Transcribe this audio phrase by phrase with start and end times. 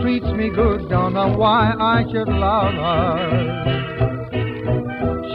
[0.00, 3.78] treats me good, don't know why I should love her.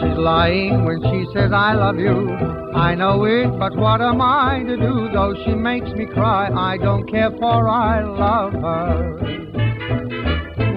[0.00, 2.30] She's lying when she says I love you.
[2.74, 5.08] I know it, but what am I to do?
[5.12, 9.34] Though she makes me cry, I don't care for I love her.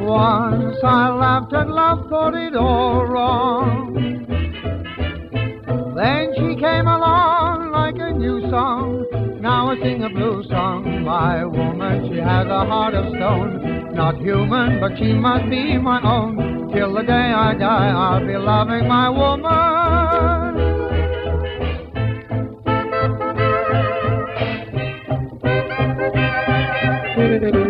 [0.06, 3.94] Once I laughed at love, thought it all wrong.
[5.96, 9.06] Then she came along like a new song.
[9.42, 10.87] Now I sing a blue song.
[11.08, 13.94] My woman, she has a heart of stone.
[13.96, 16.70] Not human, but she must be my own.
[16.74, 19.48] Till the day I die, I'll be loving my woman.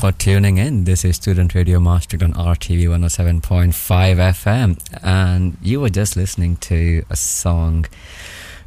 [0.00, 0.84] for tuning in.
[0.84, 4.78] This is Student Radio Maastricht on RTV 107.5 FM.
[5.02, 7.84] And you were just listening to a song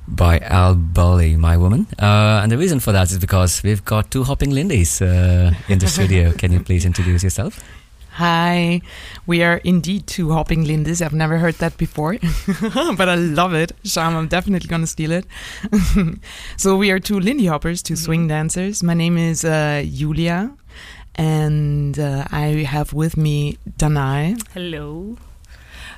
[0.08, 1.88] by Al Bowlly, My Woman.
[1.98, 5.80] Uh, and the reason for that is because we've got two hopping Lindys uh, in
[5.80, 6.34] the studio.
[6.34, 7.60] Can you please introduce yourself?
[8.18, 8.82] Hi,
[9.26, 11.02] we are indeed two hopping Lindys.
[11.02, 12.14] I've never heard that before,
[12.96, 13.72] but I love it.
[13.84, 15.26] Sham, I'm definitely gonna steal it.
[16.58, 18.84] so we are two Lindy hoppers, 2 swing dancers.
[18.84, 20.52] My name is uh, Julia,
[21.16, 24.42] and uh, I have with me Danai.
[24.54, 25.18] Hello.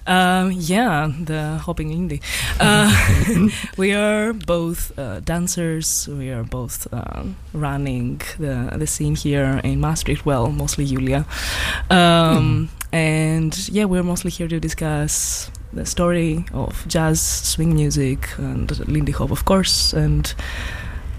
[0.07, 2.21] Um, yeah, the hopping indie.
[2.59, 6.07] Uh, we are both uh, dancers.
[6.07, 10.25] We are both um, running the the scene here in Maastricht.
[10.25, 11.25] Well, mostly Julia,
[11.89, 18.87] um, and yeah, we're mostly here to discuss the story of jazz, swing music, and
[18.87, 20.33] Lindy Hop, of course, and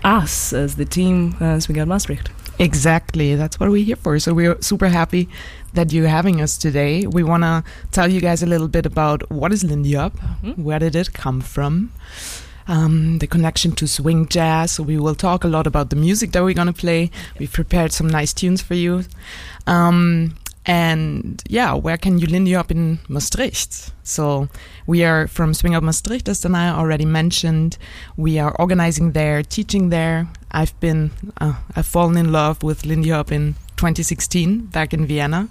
[0.04, 2.30] us as the team as we got Maastricht.
[2.58, 4.18] Exactly, that's what we're here for.
[4.18, 5.28] So we're super happy
[5.74, 7.06] that you're having us today.
[7.06, 7.62] We want to
[7.92, 10.58] tell you guys a little bit about what is Lindy Hop, Mhm.
[10.58, 11.90] where did it come from,
[12.66, 14.72] um, the connection to swing jazz.
[14.72, 17.10] So we will talk a lot about the music that we're going to play.
[17.38, 19.04] We've prepared some nice tunes for you.
[19.66, 23.92] Um, and yeah, where can you Lindy Hop in Maastricht?
[24.02, 24.48] So
[24.86, 27.76] we are from Swing Out Maastricht, as Danaya already mentioned.
[28.16, 30.26] We are organizing there, teaching there.
[30.56, 35.48] I've been, uh, I've fallen in love with Lindy Hop in 2016 back in Vienna.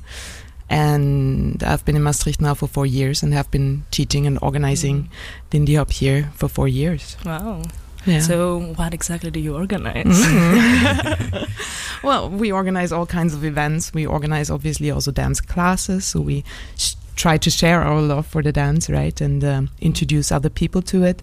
[0.68, 5.10] And I've been in Maastricht now for four years and have been teaching and organizing
[5.54, 7.18] Lindy Hop here for four years.
[7.24, 7.62] Wow.
[8.08, 8.20] Yeah.
[8.20, 10.06] So, what exactly do you organize?
[10.06, 11.50] Mhm.
[12.04, 13.94] well, we organize all kinds of events.
[13.94, 16.06] We organize obviously also dance classes.
[16.06, 16.44] So we
[16.78, 20.82] sh- try to share our love for the dance, right, and um, introduce other people
[20.84, 21.22] to it.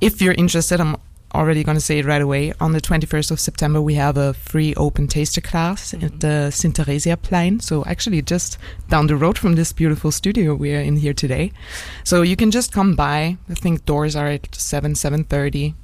[0.00, 0.96] If you're interested, I'm
[1.34, 2.52] already going to say it right away.
[2.60, 6.18] On the 21st of September, we have a free open taster class at mm-hmm.
[6.18, 7.60] the Sint Theresia Plein.
[7.60, 8.58] So actually, just
[8.88, 11.52] down the road from this beautiful studio we are in here today.
[12.04, 13.36] So you can just come by.
[13.48, 15.74] I think doors are at seven, seven thirty.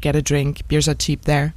[0.00, 0.66] Get a drink.
[0.68, 1.54] Beers are cheap there.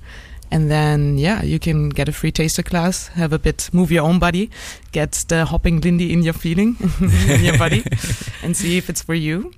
[0.51, 4.03] And then, yeah, you can get a free taster class, have a bit, move your
[4.03, 4.49] own body,
[4.91, 6.75] get the hopping Lindy in your feeling,
[7.29, 7.83] in your body,
[8.43, 9.51] and see if it's for you.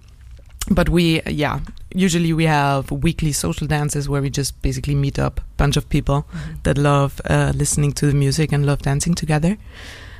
[0.72, 1.60] But we, yeah,
[1.94, 5.90] usually we have weekly social dances where we just basically meet up a bunch of
[5.90, 6.26] people
[6.64, 9.58] that love uh, listening to the music and love dancing together.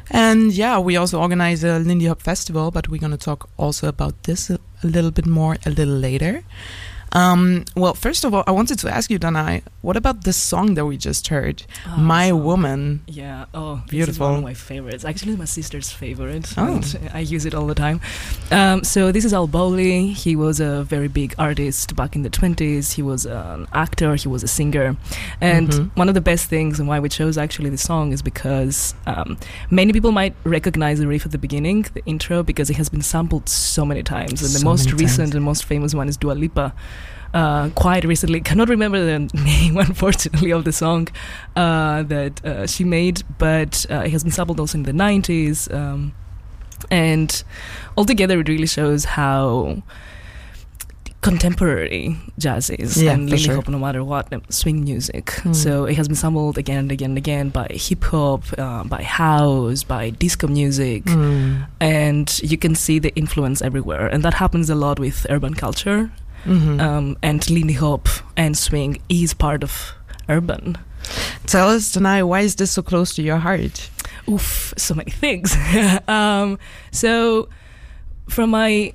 [0.10, 3.88] And yeah, we also organize a Lindy Hop festival, but we're going to talk also
[3.88, 6.44] about this a, a little bit more a little later.
[7.14, 10.76] Um, well, first of all, I wanted to ask you, Danai, what about the song
[10.76, 13.02] that we just heard, Oh, My so- Woman?
[13.08, 13.46] Yeah.
[13.54, 14.28] Oh, This is Beautiful.
[14.30, 15.04] one of my favorites.
[15.04, 16.54] Actually, my sister's favorite.
[16.58, 16.82] Oh.
[17.14, 18.00] I use it all the time.
[18.50, 20.08] Um, so this is Al Bowlly.
[20.14, 22.94] He was a very big artist back in the twenties.
[22.94, 24.16] He was an actor.
[24.16, 24.96] He was a singer.
[25.42, 25.90] And Mhm.
[25.96, 29.38] one of the best things and why we chose actually the song is because um,
[29.70, 33.02] many people might recognize the riff at the beginning, the intro, because it has been
[33.02, 34.42] sampled so many times.
[34.42, 35.36] And the most recent times.
[35.36, 36.74] and most famous one is Dua Lipa.
[37.34, 41.08] Uh, quite recently, cannot remember the name unfortunately of the song
[41.56, 45.74] uh, that uh, she made, but uh, it has been sampled also in the 90s.
[45.74, 46.14] Um,
[46.90, 47.44] and
[47.96, 49.82] altogether it really shows how
[51.22, 53.56] contemporary jazz is Yeah, and Lindy sure.
[53.56, 55.56] Hop no matter what um, swing music Mm.
[55.56, 59.04] so it has been sampled again and again and again by hip hop uh, by
[59.04, 61.68] house by disco music Mm.
[61.80, 66.12] and you can see the influence everywhere and that happens a lot with urban culture
[66.46, 66.82] Mhm.
[66.82, 69.94] um, and Lindy Hop and swing is part of
[70.30, 70.78] urban
[71.46, 73.90] Tell us Danai why is this so close to your heart?
[74.30, 75.56] oof, so many things.
[76.08, 76.58] um,
[76.92, 77.50] so,
[78.30, 78.94] from my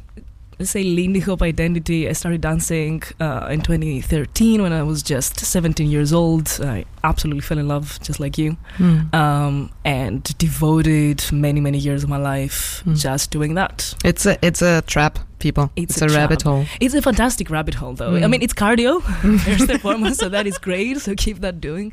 [0.58, 5.38] let's say Lindy Hop identity, I started dancing uh, in 2013 when I was just
[5.38, 6.48] 17 years old.
[6.62, 9.14] I absolutely fell in love, just like you, Mm.
[9.14, 12.98] um, and devoted many many years of my life Mm.
[12.98, 13.94] just doing that.
[14.04, 15.70] It's a it's a trap, people.
[15.76, 16.64] It's It's, a a, rabbit hole.
[16.80, 18.14] It's a fantastic rabbit hole, though.
[18.16, 18.30] I Mm.
[18.30, 19.02] mean, it's cardio
[19.44, 21.00] first and foremost, so that is great.
[21.00, 21.92] So keep that doing.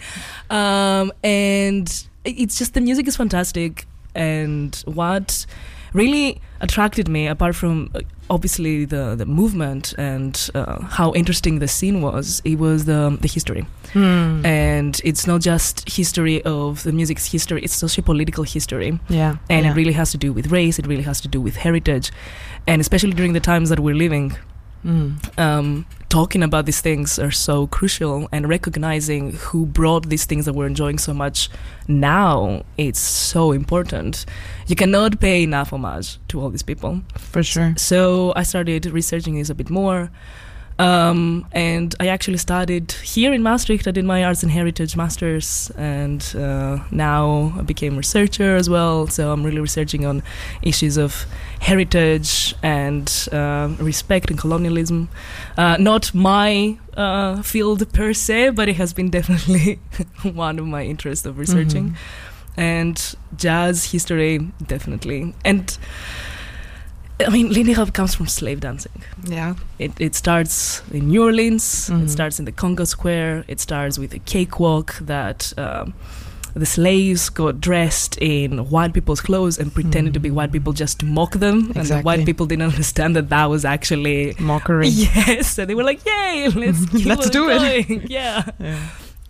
[0.50, 1.88] Um, and
[2.24, 5.45] it's just the music is fantastic, and what
[5.93, 11.67] really attracted me, apart from uh, obviously the the movement and uh, how interesting the
[11.67, 13.65] scene was, it was the the history.
[13.93, 14.45] Mm.
[14.45, 19.71] And it's not just history of the music's history; it's socio-political history yeah, and yeah.
[19.71, 22.11] it really has to do with race it really has to do with heritage
[22.65, 24.35] and especially during the times that we're living
[24.85, 25.15] Mm.
[25.39, 30.54] um, talking about these things are so crucial and recognizing who brought these things that
[30.54, 31.50] we're enjoying so much
[31.88, 34.24] now it's so important
[34.68, 37.74] you cannot pay enough homage to all these people for sure.
[37.77, 40.12] so I started researching this a bit more.
[40.79, 43.87] Um, and I actually started here in Maastricht.
[43.87, 49.07] I did my arts and heritage masters, and uh, now I became researcher as well.
[49.07, 50.23] So I'm really researching on
[50.63, 51.25] issues of
[51.59, 55.09] heritage and uh, respect and colonialism.
[55.57, 59.79] Uh, not my uh, field per se, but it has been definitely
[60.23, 61.95] one of my interests of researching Mhm.
[62.57, 64.37] and jazz history
[64.67, 65.77] definitely and
[67.19, 68.92] I mean, Lindy Hop comes from slave dancing.
[69.25, 69.55] Yeah.
[69.79, 71.89] It, it starts in New Orleans.
[71.89, 72.03] Mhm.
[72.05, 73.46] It starts in the Congo Square.
[73.48, 75.93] It starts with a cakewalk that um,
[76.55, 81.00] the slaves got dressed in white people's clothes and pretended to be white people just
[81.00, 81.58] to mock them.
[81.70, 81.79] Exactly.
[81.79, 84.36] And the white people didn't understand that that was actually.
[84.39, 84.88] Mockery.
[85.15, 88.43] Yes, so they were like, "Yay, let's Let's do it." Yeah.
[88.60, 88.79] Yeah.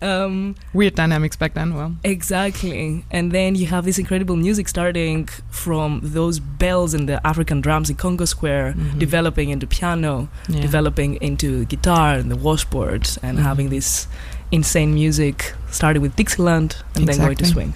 [0.02, 1.74] Um, Weird dynamics back then.
[1.74, 1.94] Well.
[2.04, 3.04] Exactly.
[3.10, 7.88] And then you have this incredible music starting from those bells and the African drums
[7.90, 8.98] in Congo Square, Mhm.
[8.98, 10.60] developing into piano, Yeah.
[10.60, 13.42] developing into guitar and the washboard, and Mhm.
[13.42, 14.06] having this
[14.50, 17.74] insane music started with Dixieland and then going to swing.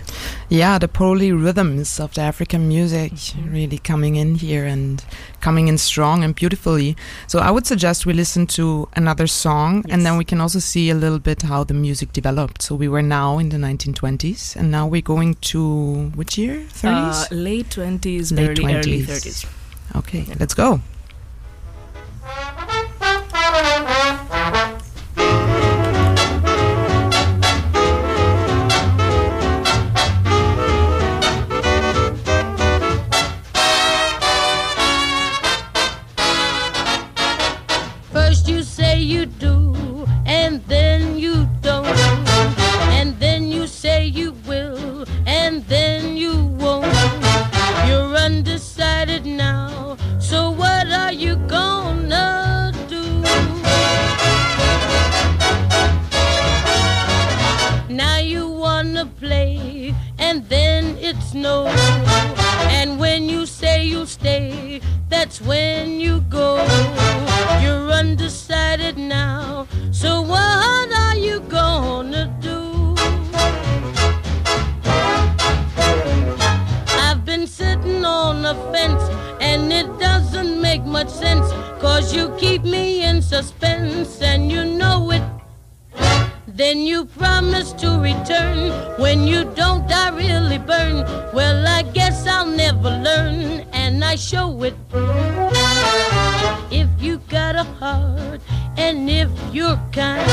[0.49, 3.53] Yeah, the poly rhythms of the African music Mhm.
[3.53, 5.03] really coming in here and
[5.41, 6.95] coming in strong and beautifully.
[7.27, 10.91] So I would suggest we listen to another song and then we can also see
[10.91, 12.63] a little bit how the music developed.
[12.63, 16.63] So we were now in the 1920s and now we're going to which year?
[16.73, 17.27] 30s?
[17.33, 19.07] Uh, late 20s, Late early, early 20s.
[19.07, 19.47] 30s.
[19.97, 20.81] okay, let's go.
[61.43, 61.67] no.
[62.79, 66.57] And when you say you'll stay, that's when you go.
[67.63, 72.95] You're undecided now, so what are you gonna do?
[77.07, 79.03] I've been sitting on the fence,
[79.41, 81.49] and it doesn't make much sense,
[81.81, 84.68] cause you keep me in suspense, and you.
[86.59, 88.73] Then you promise to return.
[88.99, 91.07] When you don't, I really burn.
[91.33, 94.75] Well, I guess I'll never learn, and I show it.
[96.73, 98.41] If you got a heart,
[98.77, 100.29] and if you're kind,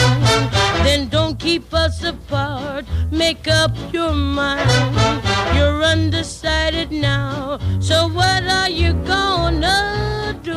[0.84, 2.86] then don't keep us apart.
[3.12, 4.68] Make up your mind.
[5.56, 10.56] You're undecided now, so what are you gonna do?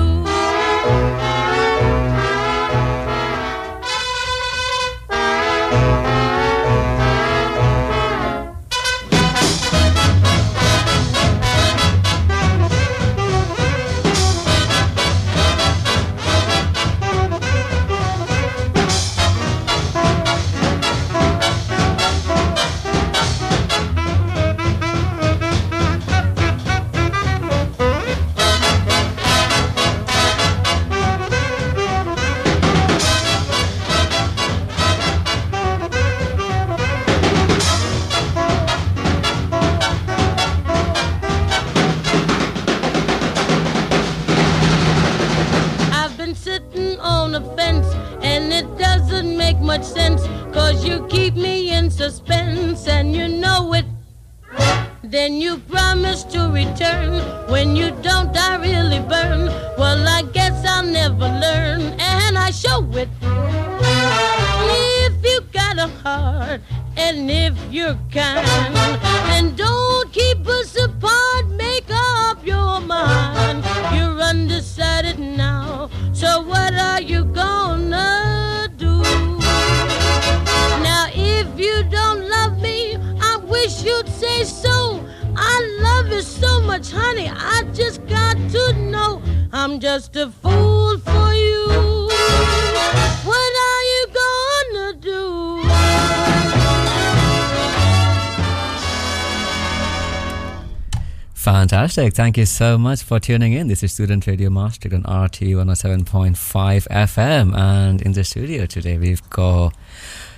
[101.52, 102.12] Fantastic.
[102.12, 103.68] Thank you so much for tuning in.
[103.68, 107.56] This is Student Radio Master on RT 107.5 FM.
[107.56, 109.72] And in the studio today, we've got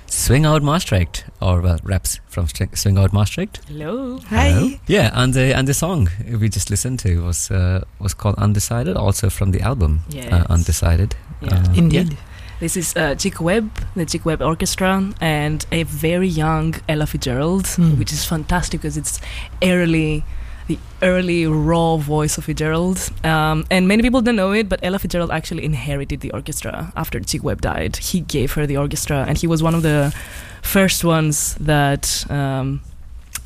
[0.07, 3.59] Swing Out Maastricht, or well, reps from Swing Out Maastricht.
[3.67, 4.19] Hello.
[4.29, 4.71] Hello.
[4.87, 6.09] Yeah, and the and the song
[6.41, 11.17] we just listened to was uh, was called Undecided, also from the album uh, Undecided.
[11.43, 11.55] Yeah.
[11.57, 12.17] Uh, Indeed.
[12.61, 17.67] This is uh, Chick Webb, the Chick Webb Orchestra, and a very young Ella Fitzgerald,
[17.67, 17.99] Hmm.
[17.99, 19.19] which is fantastic because it's
[19.63, 20.23] early,
[20.71, 22.99] the early raw voice of Fitzgerald.
[23.25, 27.19] Um, and many people don't know it, but Ella Fitzgerald actually inherited the orchestra after
[27.19, 27.97] Chick Webb died.
[27.97, 30.15] He gave her the orchestra, and he was one of the
[30.63, 32.81] first ones that um,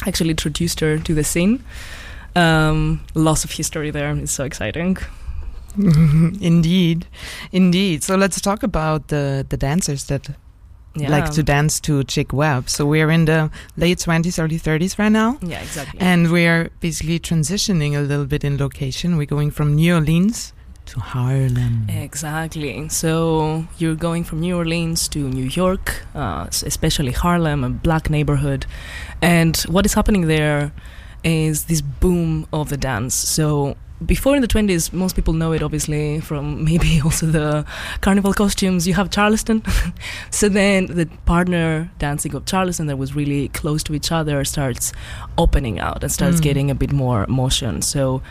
[0.06, 1.64] actually introduced her to the scene.
[2.36, 4.12] Um, lots of history there.
[4.16, 4.98] It's so exciting.
[5.78, 7.06] indeed,
[7.52, 8.04] indeed.
[8.04, 10.28] So let's talk about the the dancers that
[10.96, 11.10] Yeah.
[11.10, 12.68] like to dance to Chick Webb.
[12.68, 16.00] So we're in the late twenties, early thirties right now, Yeah, exactly.
[16.00, 19.16] and we're basically transitioning a little bit in location.
[19.16, 20.52] We're going from New Orleans
[20.86, 21.86] to Harlem.
[21.88, 22.88] Exactly.
[22.90, 28.66] So you're going from New Orleans to New York, uh, especially Harlem, a black neighborhood.
[29.22, 30.72] And what is happening there
[31.24, 33.14] is this boom of the dance.
[33.14, 37.64] So before in the 20s, most people know it obviously from maybe also the
[38.00, 38.86] carnival costumes.
[38.88, 39.62] You have Charleston.
[40.30, 44.92] so then the partner dancing of Charleston that was really close to each other starts
[45.38, 46.42] opening out and starts Mm.
[46.42, 47.82] getting a bit more motion.
[47.82, 48.22] So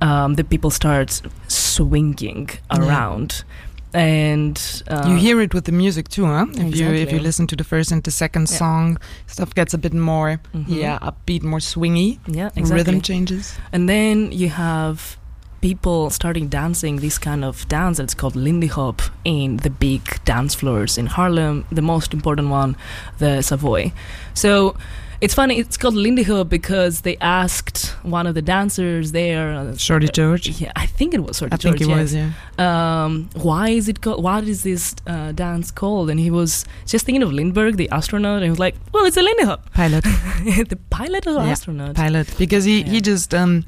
[0.00, 3.44] um, the people start swinging Yeah.
[3.94, 6.46] And uh, you hear it with the music too, huh?
[6.54, 8.58] If you if you listen to the first and the second Yeah.
[8.58, 10.64] song, stuff gets a bit more mhm.
[10.68, 12.18] yeah upbeat, more swingy.
[12.26, 12.74] yeah, exactly.
[12.76, 13.54] Rhythm changes.
[13.72, 15.16] And then you have
[15.60, 20.54] people starting dancing this kind of dance that's called Lindy Hop in the big dance
[20.56, 21.64] floors in Harlem.
[21.70, 22.76] The most important one,
[23.18, 23.92] the Savoy.
[24.34, 24.74] So
[25.22, 29.52] it's funny, it's called Lindy Hop because they asked one of the dancers there.
[29.52, 30.44] uh, Shorty George.
[30.60, 31.76] Yeah, I think it was Shorty George.
[31.76, 31.98] I think it yes.
[32.02, 33.04] was, yeah.
[33.04, 34.22] um, why is it called?
[34.22, 36.10] What is this uh, dance called?
[36.10, 39.16] And he was just thinking of Lindbergh, the astronaut, and he was like, "Well, it's
[39.16, 40.02] a Lindy Hop." Pilot.
[40.74, 41.94] the pilot or Yeah, astronaut?
[41.94, 42.90] pilot because he, Yeah.
[42.92, 43.64] he just um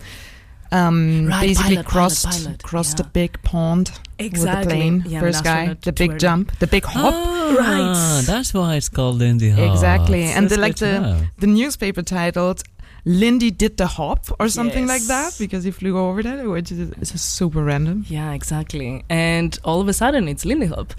[0.75, 3.07] um Right, basically pilot, pilot, crossed pilot, crossed yeah.
[3.07, 3.87] a big pond
[4.19, 6.21] with the plane Yeah, first guy the big toured.
[6.21, 8.25] jump the big hop Ah, Right.
[8.27, 9.71] That's why it's called Lindy Hop.
[9.73, 11.17] Exactly, and That's the- like the- know.
[11.39, 12.63] the newspaper titled
[13.07, 15.39] Lindy did the hop or something like that Yes.
[15.39, 19.05] because he flew over that which is it's just super random Yeah, exactly.
[19.11, 20.95] And all of a sudden, it's Lindy Hop,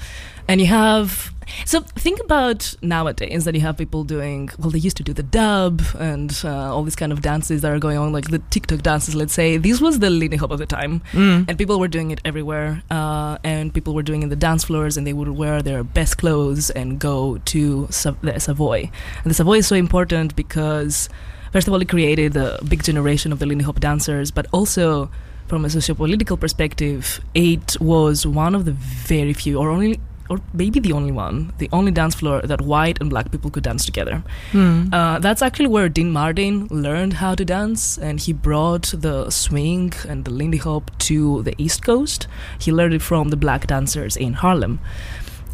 [0.48, 1.32] and you have.
[1.66, 4.50] So think about nowadays that you have people doing.
[4.60, 7.72] Well, they used to do the dub and uh, all these kind of dances that
[7.72, 9.14] are going on, like the TikTok dances.
[9.16, 11.02] Let's say this was the Lindy Hop of the time.
[11.12, 11.46] mm.
[11.48, 14.64] and people were doing it everywhere uh, and people were doing it in the dance
[14.64, 18.90] floors and they would wear their best clothes and go to Sa- the savoy
[19.24, 21.10] and the savoy is so important because
[21.56, 25.10] first of all it created a big generation of the lindy hop dancers but also
[25.52, 28.74] from a socio-political perspective it was one of the
[29.12, 29.94] very few or only
[30.34, 33.64] or maybe the only one the only dance floor that white and black people could
[33.70, 34.18] dance together
[34.52, 34.94] Mm.
[35.00, 39.94] uh, that's actually where Dean Martin learned how to dance, and he brought the swing
[40.10, 42.28] and the Lindy Hop to the East Coast.
[42.66, 44.80] He learned it from the black dancers in Harlem,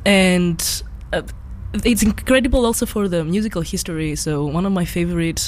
[0.05, 0.60] and
[1.13, 1.22] uh,
[1.91, 4.15] it's incredible also for the musical history.
[4.15, 5.41] So one of my favorite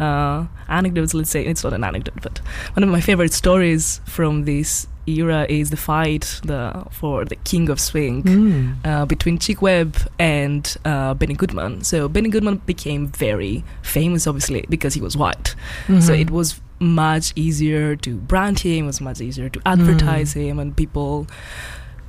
[0.00, 2.38] uh, anecdotes, let's say it's not an anecdote, but
[2.74, 7.68] one of my favorite stories from this era is the fight the, for the King
[7.68, 8.86] of Swing Mm.
[8.86, 11.82] uh, between Chick Webb and uh, Benny Goodman.
[11.84, 15.54] So Benny Goodman became very famous, obviously, because he was white.
[15.88, 16.20] So Mhm.
[16.20, 18.84] it was much easier to brand him.
[18.84, 21.26] It was much easier to advertise him, and people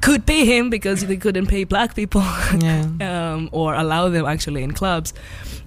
[0.02, 2.22] could pay him because they couldn't pay black people
[2.60, 2.86] yeah
[3.34, 5.14] um, or allow them actually in clubs.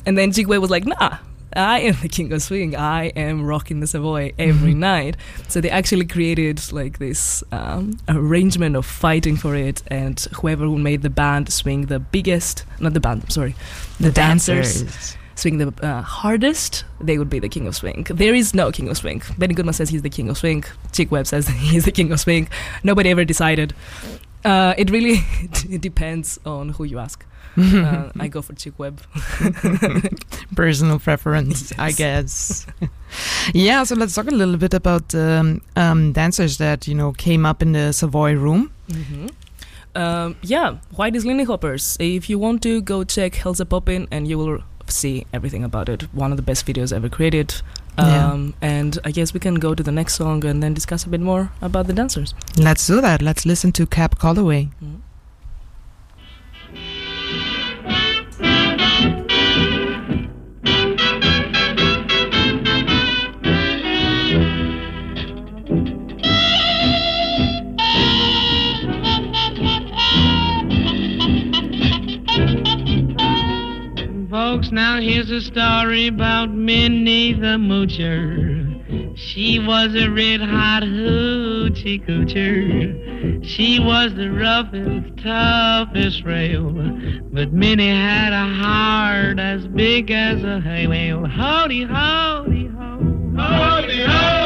[0.06, 1.18] And then Chick Webb was like, nah.
[1.56, 2.74] I am the king of swing.
[2.76, 4.80] I am rocking the Savoy every Mm-hmm.
[4.80, 5.16] night.
[5.48, 10.78] So they actually created like this um, arrangement of fighting for it, and whoever who
[10.78, 13.54] made the band swing the biggest, not the band, sorry,
[14.00, 18.06] the, dancers, swing the uh, hardest, they would be the king of swing.
[18.10, 19.22] There is no king of swing.
[19.38, 20.64] Benny Goodman says he's the king of swing.
[20.92, 22.48] Chick Webb says he's the king of swing.
[22.82, 23.74] Nobody ever decided.
[24.44, 25.20] Uh, it really
[25.70, 27.24] it depends on who you ask.
[27.56, 29.00] Uh, I go for Chick Webb.
[30.56, 32.66] Personal preference, I guess.
[33.54, 37.46] yeah, so let's talk a little bit about um, um, dancers that you know came
[37.46, 38.70] up in the Savoy room.
[38.90, 39.26] hmm
[39.96, 41.96] Um, yeah, Whitey's Lindy Hoppers.
[42.00, 46.02] If you want to go check Hellzapoppin, and you will see everything about it.
[46.12, 47.54] One of the best videos ever created.
[47.96, 48.32] Yeah.
[48.32, 51.08] Um, And I guess we can go to the next song and then discuss a
[51.08, 52.34] bit more about the dancers.
[52.58, 53.22] Let's do that.
[53.22, 54.68] Let's listen to Cab Calloway.
[54.82, 55.00] Mhm.
[74.34, 79.16] Folks, now here's a story about Minnie the Moocher.
[79.16, 83.44] She was a red hot hoochie coocher.
[83.44, 86.72] She was the roughest, toughest rail.
[87.32, 91.26] But Minnie had a heart as big as a hay whale.
[91.26, 93.34] Howdy, howdy, ho.
[93.36, 94.43] Howdy, howdy, ho.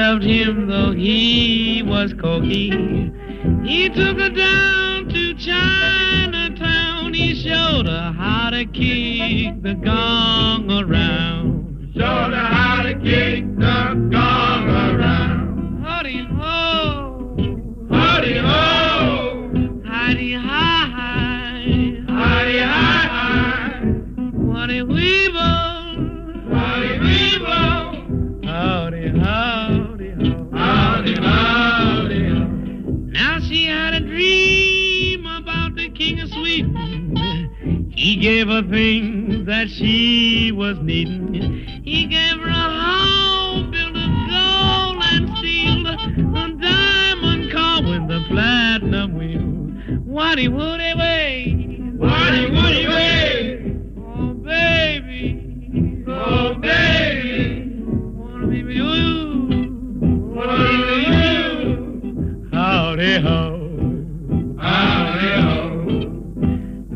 [0.00, 2.70] Loved him though he was cocky.
[3.62, 7.12] He took her down to Chinatown.
[7.12, 11.92] He showed her how to kick the gong around.
[11.94, 14.39] Showed her how to kick the gong
[37.94, 41.64] He gave her things that she was needing.
[41.84, 48.24] He gave her a home built of gold and steel, a diamond car with a
[48.28, 50.00] platinum wheel.
[50.04, 51.56] Waddy woody way,
[51.96, 53.76] waddy woody way.
[53.98, 58.84] Oh baby, oh baby, wanna be with you,
[60.34, 62.48] wanna be with you.
[62.52, 65.59] Howdy ho, howdy ho.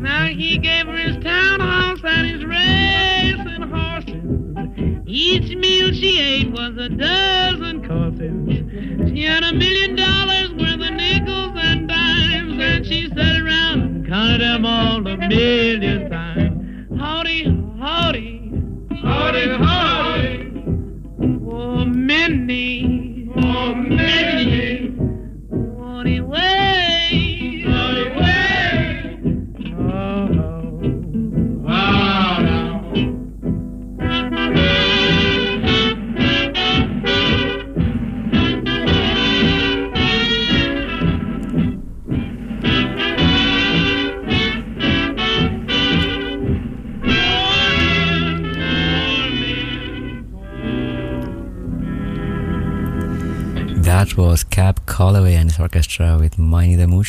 [0.05, 5.01] Now he gave her his townhouse and his racing horses.
[5.07, 9.09] Each meal she ate was a dozen courses.
[9.09, 14.07] She had a million dollars worth of nickels and dimes, and she sat around and
[14.07, 16.24] counted them all a million times.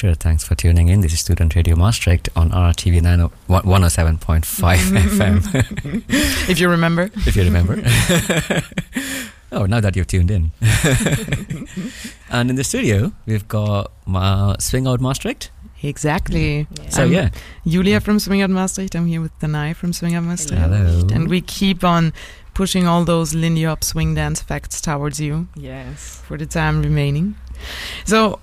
[0.02, 0.20] Minnie the Moocher.
[0.20, 1.00] Thanks for tuning in.
[1.00, 4.18] This is Student Radio Maastricht on RTV 90 107.5
[5.08, 7.10] FM, If you remember.
[7.26, 7.82] if you remember.
[9.52, 10.52] oh, now that you've tuned in.
[12.30, 15.50] and in the studio, we've got uh, Swing Out Maastricht.
[15.82, 16.66] Exactly.
[16.88, 17.30] So, I'm yeah.
[17.66, 18.94] Julia from Swing Out Maastricht.
[18.94, 20.60] I'm here with Danai from Swing Out Maastricht.
[20.62, 21.02] Hello.
[21.12, 22.12] And we keep on
[22.54, 26.22] pushing all those Lindy Hop swing dance facts towards you Yes.
[26.24, 27.34] for the time remaining.
[28.06, 28.40] So,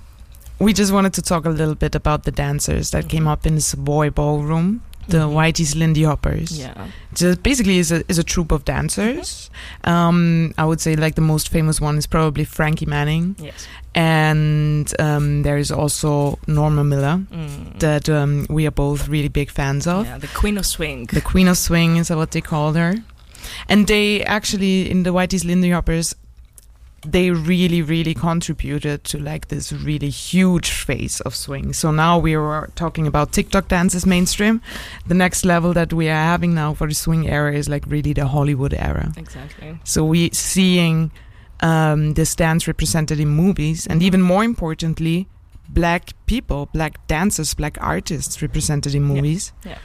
[0.63, 3.56] we just wanted to talk a little bit about the dancers that came up in
[3.56, 5.34] the Savoy Ballroom, the Mhm.
[5.36, 6.58] Whitey's Lindy Hoppers.
[6.58, 6.73] Yeah.
[7.15, 9.49] So basically, is a is a troupe of dancers.
[9.84, 13.67] Um, I would say like the most famous one is probably Frankie Manning, Yes.
[13.95, 17.80] and um, there is also Norma Miller Mm.
[17.80, 20.06] that um, we are both really big fans of.
[20.06, 21.08] Yeah, the Queen of Swing.
[21.12, 22.95] The Queen of Swing is what they called her.
[23.67, 26.15] And they actually, in the Whitey's Lindy Hoppers,
[27.05, 31.73] they really, really contributed to like this really huge phase of swing.
[31.73, 34.61] So now we are talking about TikTok dances mainstream.
[35.07, 38.13] The next level that we are having now for the swing era is like really
[38.13, 39.11] the Hollywood era.
[39.17, 39.79] Exactly.
[39.83, 41.11] So we seeing
[41.61, 45.27] um, this dance represented in movies, and even more importantly,
[45.69, 49.53] black people, black dancers, black artists represented in movies.
[49.65, 49.77] Yeah.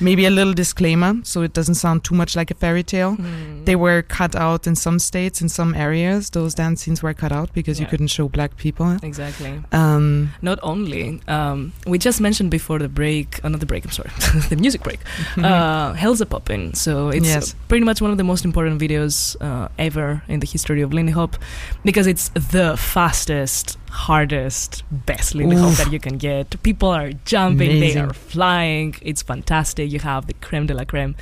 [0.00, 3.16] Maybe a little disclaimer so it doesn't sound too much like a fairy tale.
[3.16, 3.64] Mm.
[3.64, 6.30] They were cut out in some states, in some areas.
[6.30, 8.96] Those dance scenes were cut out because you couldn't show black people.
[9.02, 9.60] Exactly.
[9.72, 14.10] Um, Not only, um, we just mentioned before the break, not the break, I'm sorry,
[14.48, 15.00] the music break,
[15.38, 16.76] uh, Hellzapoppin'.
[16.76, 17.54] So it's Yes.
[17.68, 21.12] pretty much one of the most important videos uh, ever in the history of Lindy
[21.12, 21.36] Hop
[21.84, 26.62] because it's the fastest, hardest, best Lindy that you can get.
[26.62, 28.94] People are jumping, they are flying.
[29.02, 29.90] It's fantastic.
[29.90, 31.16] You have the creme de la creme.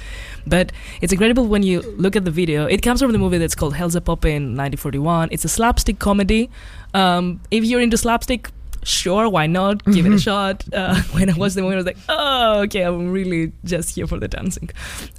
[0.47, 2.67] But it's incredible when you look at the video.
[2.67, 5.29] It comes from the movie that's called Hellzapoppin' 1941.
[5.33, 6.51] It's a slapstick comedy.
[6.95, 8.51] Um, if you're into slapstick,
[8.83, 9.85] sure, why not?
[9.85, 10.23] Give it a Mhm.
[10.23, 10.65] shot.
[10.73, 14.07] Uh, when I watched the movie, I was like, oh, okay, I'm really just here
[14.07, 14.71] for the dancing.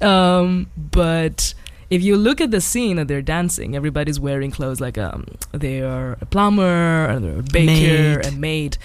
[0.01, 1.53] Um, but
[1.89, 6.13] if you look at the scene that they're dancing, everybody's wearing clothes like um, they're
[6.21, 8.25] a plumber, and they're a baker, Maid.
[8.25, 8.77] a maid.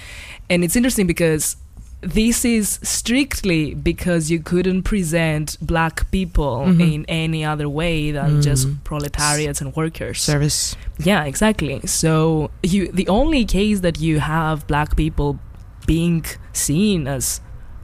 [0.50, 1.56] And it's interesting because
[2.00, 6.94] this is strictly because you couldn't present black people Mhm.
[6.94, 8.82] in any other way than just Mm.
[8.82, 10.20] proletariats and workers.
[10.20, 10.74] service.
[10.98, 11.80] Yeah, exactly.
[11.86, 15.38] So you the only case that you have black people
[15.86, 17.40] being seen as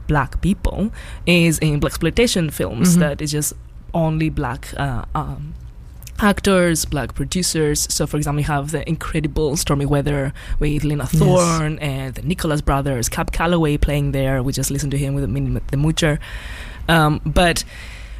[0.07, 0.91] black people
[1.25, 2.99] is in black exploitation films Mhm.
[2.99, 3.53] that is just
[3.93, 5.53] only black uh, um,
[6.19, 7.91] actors, black producers.
[7.93, 11.79] So, for example, you have the incredible Stormy Weather with Lena Yes.
[11.81, 14.43] And the Nicholas brothers, Cab Calloway playing there.
[14.43, 16.19] We just listened to him with the, the Moocher.
[16.87, 17.63] Um, but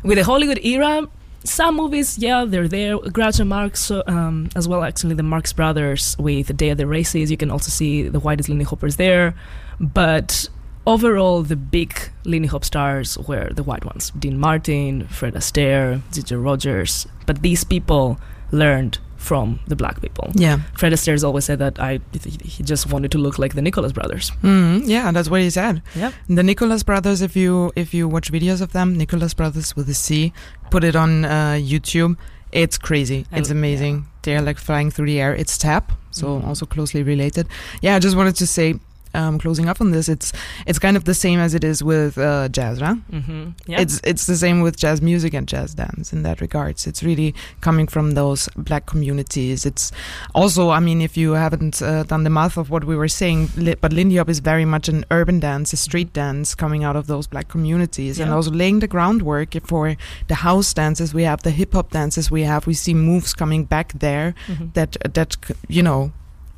[0.03, 1.07] with the Hollywood era,
[1.43, 2.97] some movies, yeah, they're there.
[2.97, 7.31] Groucho Marx, um, as well, actually, the Marx Brothers with The Day of the Races.
[7.31, 9.33] You can also see the Whitey's Lindy Hoppers there.
[9.79, 10.49] But
[10.93, 11.91] overall, the big
[12.25, 17.07] Lindy Hop stars were the white ones Dean Martin, Fred Astaire, Ginger Rogers.
[17.25, 18.17] But these people
[18.51, 20.31] learned from the black people.
[20.33, 20.57] Yeah.
[20.77, 24.31] Fred Astaire's always said that I he just wanted to look like the Nicholas brothers.
[24.43, 25.81] Mm, yeah, that's what he said.
[25.95, 26.13] Yep.
[26.29, 29.93] The Nicholas brothers, if you if you watch videos of them, Nicholas brothers with a
[29.93, 30.31] C,
[30.71, 32.15] put it on uh, YouTube.
[32.51, 33.25] It's crazy.
[33.31, 34.05] I It's amazing.
[34.23, 35.35] They're like flying through the air.
[35.35, 36.47] It's tap, so Mhm.
[36.47, 37.45] also closely related.
[37.81, 38.75] Yeah, I just wanted to say,
[39.13, 40.31] um, closing up on this, it's
[40.67, 42.97] it's kind of the same as it is with uh, jazz, right?
[43.11, 43.49] Mm-hmm.
[43.67, 43.81] Yeah.
[43.81, 46.85] It's it's the same with jazz music and jazz dance in that regards.
[46.87, 49.65] It's really coming from those black communities.
[49.65, 49.91] It's
[50.35, 53.49] also, I mean, if you haven't uh, done the math of what we were saying,
[53.57, 56.95] li- but Lindy Hop is very much an urban dance, a street dance coming out
[56.95, 59.95] of those black communities, and also laying the groundwork for
[60.27, 62.67] the house dances we have, the hip hop dances we have.
[62.67, 64.73] We see moves coming back there Mhm.
[64.73, 65.35] that that
[65.67, 66.11] you know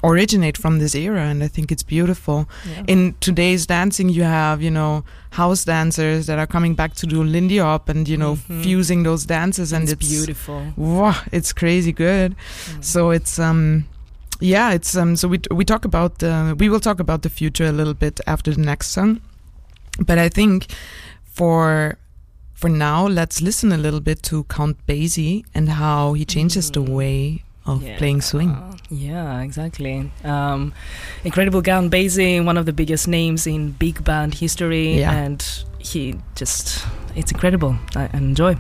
[0.04, 2.84] originate from this era and i think it's beautiful Yeah.
[2.88, 7.24] in today's dancing you have you know house dancers that are coming back to do
[7.24, 8.64] lindy hop and you know Mhm.
[8.64, 10.62] fusing those dances and it's, it's, beautiful.
[10.76, 12.84] wow it's crazy good Mm.
[12.84, 13.86] so it's um
[14.40, 17.68] yeah it's um so we we talk about uh, we will talk about the future
[17.68, 19.22] a little bit after the next song
[20.08, 20.66] but i think
[21.26, 21.96] for
[22.56, 26.80] for now let's listen a little bit to count basie and how he changes the
[26.82, 26.90] Mm.
[26.90, 27.98] way of Yeah.
[27.98, 28.52] playing swing
[28.90, 30.12] Yeah, exactly.
[30.24, 30.74] Um,
[31.24, 35.12] incredible Count Basie, one of the biggest names in big band history, Yeah.
[35.14, 35.40] and
[35.80, 37.76] he just, it's incredible.
[37.96, 38.58] I I enjoy.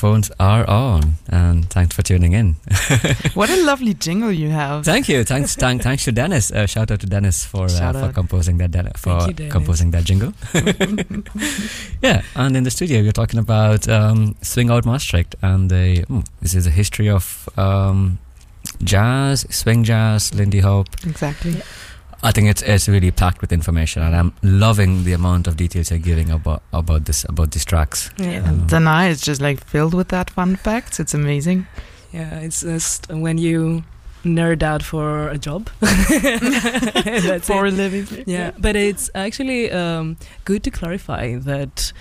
[0.00, 2.56] Yes, the microphones are on, and thanks for tuning in.
[3.34, 4.84] What a lovely jingle you have.
[4.84, 5.24] Thank you.
[5.24, 6.50] Thanks, thank, thanks to Dennis.
[6.50, 10.04] Uh, shout out to Dennis for uh, for composing that Den- for you, composing that
[10.04, 10.32] jingle.
[12.02, 16.24] yeah, and in the studio we're talking about um, Swing Out Maastricht, and the mm,
[16.40, 18.18] this is a history of um,
[18.82, 20.86] jazz, swing jazz, Lindy Hop.
[21.06, 21.62] Exactly.
[22.22, 25.90] I think it's it's really packed with information, and I'm loving the amount of details
[25.90, 28.10] you're giving about about this about these tracks.
[28.18, 28.46] Yeah.
[28.48, 31.00] And Danai is just like filled with that fun facts.
[31.00, 31.66] It's amazing.
[32.12, 33.84] Yeah, it's just when you
[34.24, 35.70] nerd out for a job.
[35.80, 37.74] That's For a it.
[37.74, 38.24] living.
[38.26, 41.92] Yeah, but it's actually um, good to clarify that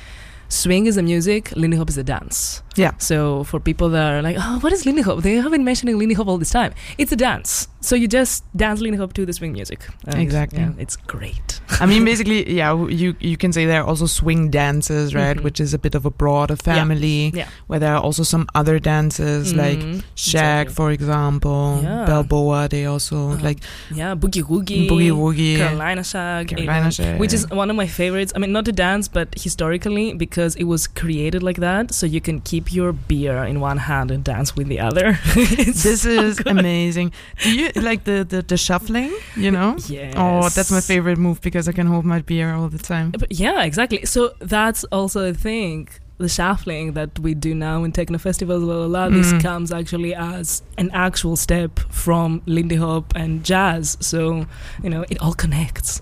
[0.49, 2.61] swing is a music, Lindy Hop is a dance.
[2.79, 2.91] Yeah.
[2.97, 5.19] So for people that are like, oh, what is Lindy Hop?
[5.23, 6.73] They have been mentioning Lindy Hop all this time.
[6.97, 7.67] It's a dance.
[7.81, 9.79] So you just dance Lindy Hop to the swing music.
[10.07, 10.59] And, Exactly.
[10.59, 11.59] Yeah, it's great.
[11.79, 15.37] I mean, basically, yeah, you you can say there are also swing dances, right?
[15.37, 15.43] Mhm.
[15.43, 17.31] Which is a bit of a broader family.
[17.33, 17.47] Yeah.
[17.67, 20.73] Where there are also some other dances like Mhm, Shag, exactly.
[20.75, 22.05] for example, Yeah.
[22.05, 22.67] Balboa.
[22.69, 23.59] They also Uh, like
[23.91, 24.87] Yeah, Boogie Woogie.
[24.89, 25.57] Boogie Woogie.
[25.57, 28.31] Carolina Shag, Carolina Shag, which is one of my favorites.
[28.35, 32.21] I mean, not to dance, but historically because it was created like that, so you
[32.21, 35.17] can keep your beer in one hand and dance with the other.
[35.35, 36.47] This so is good.
[36.47, 37.11] amazing.
[37.43, 39.11] Do you like the, the the shuffling?
[39.35, 39.75] You know.
[39.87, 40.13] Yes.
[40.17, 43.11] Oh, that's my favorite move because I can hold my beer all the time.
[43.11, 44.05] But yeah, exactly.
[44.05, 45.87] So that's also a thing.
[46.17, 49.41] The shuffling that we do now in techno festivals, blah, blah, blah, this Mm.
[49.41, 53.95] comes actually as an actual step from Lindy Hop and jazz.
[54.01, 54.45] So,
[54.83, 56.01] you know, it all connects.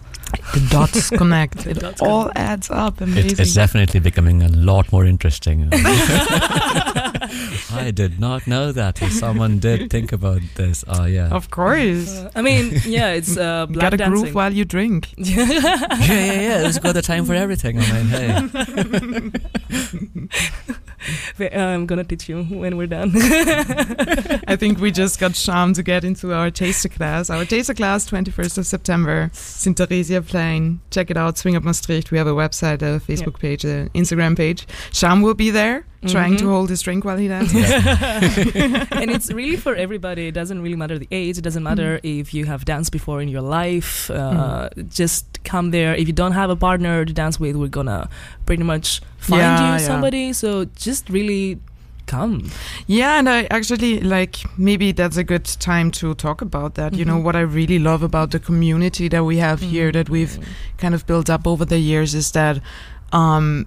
[0.54, 1.60] The dots connect.
[1.60, 2.40] The It dots all connect.
[2.40, 3.02] adds up.
[3.02, 3.32] Amazing.
[3.32, 5.70] It, it's definitely becoming a lot more interesting.
[7.72, 9.02] I did not know that.
[9.02, 12.10] If someone did think about this, oh yeah, of course.
[12.18, 14.22] Uh, I mean, yeah, it's uh, black Gotta dancing.
[14.24, 15.10] groove while you drink.
[15.18, 16.58] yeah, yeah, yeah.
[16.60, 17.80] There's got the time for everything.
[17.80, 19.32] I mean,
[21.38, 23.12] hey, I'm gonna teach you when we're done.
[24.48, 27.30] I think we just got Sham to get into our taster class.
[27.30, 29.78] Our taster class, 21st of September, St.
[30.22, 30.80] Theresia Plain.
[30.92, 32.12] Check it out, Swing Out Maastricht.
[32.12, 34.68] We have a website, a Facebook page, an Instagram page.
[34.92, 36.50] Sham will be there, trying to Mhm.
[36.50, 37.70] hold his drink while he dances.
[38.92, 40.28] and it's really for everybody.
[40.28, 41.38] It doesn't really matter the age.
[41.38, 44.10] It doesn't matter if you have danced before in your life.
[44.10, 45.96] Uh, Just come there.
[45.96, 48.10] If you don't have a partner to dance with, we're gonna
[48.46, 49.78] pretty much find Yeah, you yeah.
[49.78, 50.34] somebody.
[50.34, 51.60] So just really
[52.08, 52.50] come.
[52.88, 56.94] Yeah, and I actually like maybe that's a good time to talk about that.
[56.94, 57.24] You know, Mhm.
[57.24, 60.40] what I really love about the community that we have here that we've
[60.78, 62.60] kind of built up over the years is that
[63.14, 63.66] um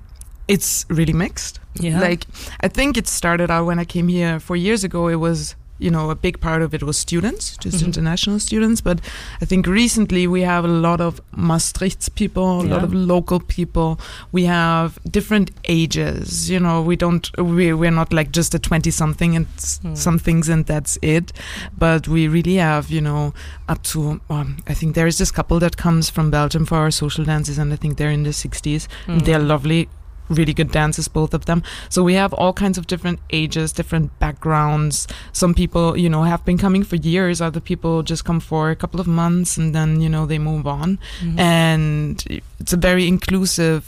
[0.48, 1.60] it's really mixed.
[1.80, 2.00] Yeah.
[2.00, 2.26] Like
[2.64, 5.90] I think it started out when I came here 4 years ago it was you
[5.90, 7.86] know a big part of it was students just Mhm.
[7.86, 9.00] international students but
[9.42, 13.98] i think recently we have a lot of maastricht people a lot of local people
[14.32, 18.90] we have different ages you know we don't we, we're not like just a 20
[18.90, 19.46] something and
[19.82, 19.94] Hmm.
[19.94, 21.32] some things and that's it
[21.78, 23.32] but we really have you know
[23.68, 26.90] up to um, i think there is this couple that comes from belgium for our
[26.90, 29.24] social dances and i think they're in their 60s Mm.
[29.24, 29.88] they're lovely
[30.30, 34.06] really good dancers both of them so we have all kinds of different ages different
[34.20, 38.70] backgrounds some people you know have been coming for years other people just come for
[38.70, 41.38] a couple of months and then you know they move on Mhm.
[41.38, 42.24] and
[42.60, 43.82] it's a very inclusive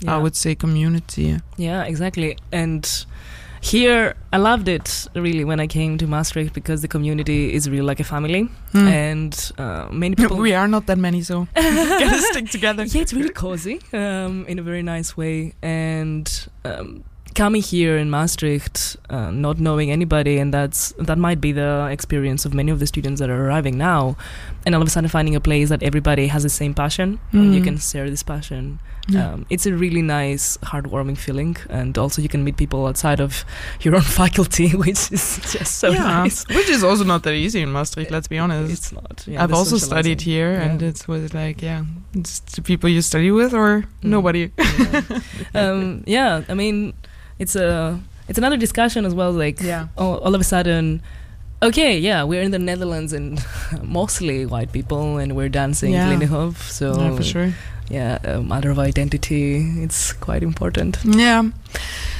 [0.00, 0.14] Yeah.
[0.16, 2.36] i would say community Yeah, exactly.
[2.52, 2.84] And
[3.60, 7.82] here, I loved it really when I came to Maastricht because the community is really
[7.82, 8.88] like a family, Hmm.
[8.88, 10.36] and uh, many people.
[10.48, 14.58] we are not that many so gotta stick together yeah, it's really cozy um, in
[14.58, 15.54] a very nice way.
[15.62, 21.52] And um, coming here in Maastricht, uh, not knowing anybody, and that's that might be
[21.52, 24.16] the experience of many of the students that are arriving now.
[24.66, 27.54] And all of a sudden, finding a place that everybody has the same passion, and
[27.54, 27.64] you Mm.
[27.64, 28.78] can share this passion.
[29.08, 29.32] Yeah.
[29.32, 33.44] Um, it's a really nice, heartwarming feeling, and also you can meet people outside of
[33.80, 36.46] your own faculty, which is just so yeah, nice.
[36.48, 38.10] which is also not that easy in Maastricht.
[38.10, 38.72] Let's be honest.
[38.72, 39.24] It's not.
[39.26, 40.88] yeah, I've also studied here, and Yeah.
[40.88, 44.10] it was like, yeah, it's the people you study with or Mm.
[44.16, 44.50] nobody.
[45.54, 46.92] um, yeah, I mean,
[47.40, 47.98] it's a
[48.28, 49.32] it's another discussion as well.
[49.32, 49.88] Like, Yeah.
[49.98, 51.02] all, all of a sudden,
[51.62, 53.44] okay, yeah, we're in the Netherlands and
[53.82, 56.52] mostly white people, and we're dancing Yeah.
[56.70, 57.52] So yeah, for sure.
[57.90, 60.98] yeah, um, a matter of identity, it's quite important.
[61.04, 61.50] Yeah.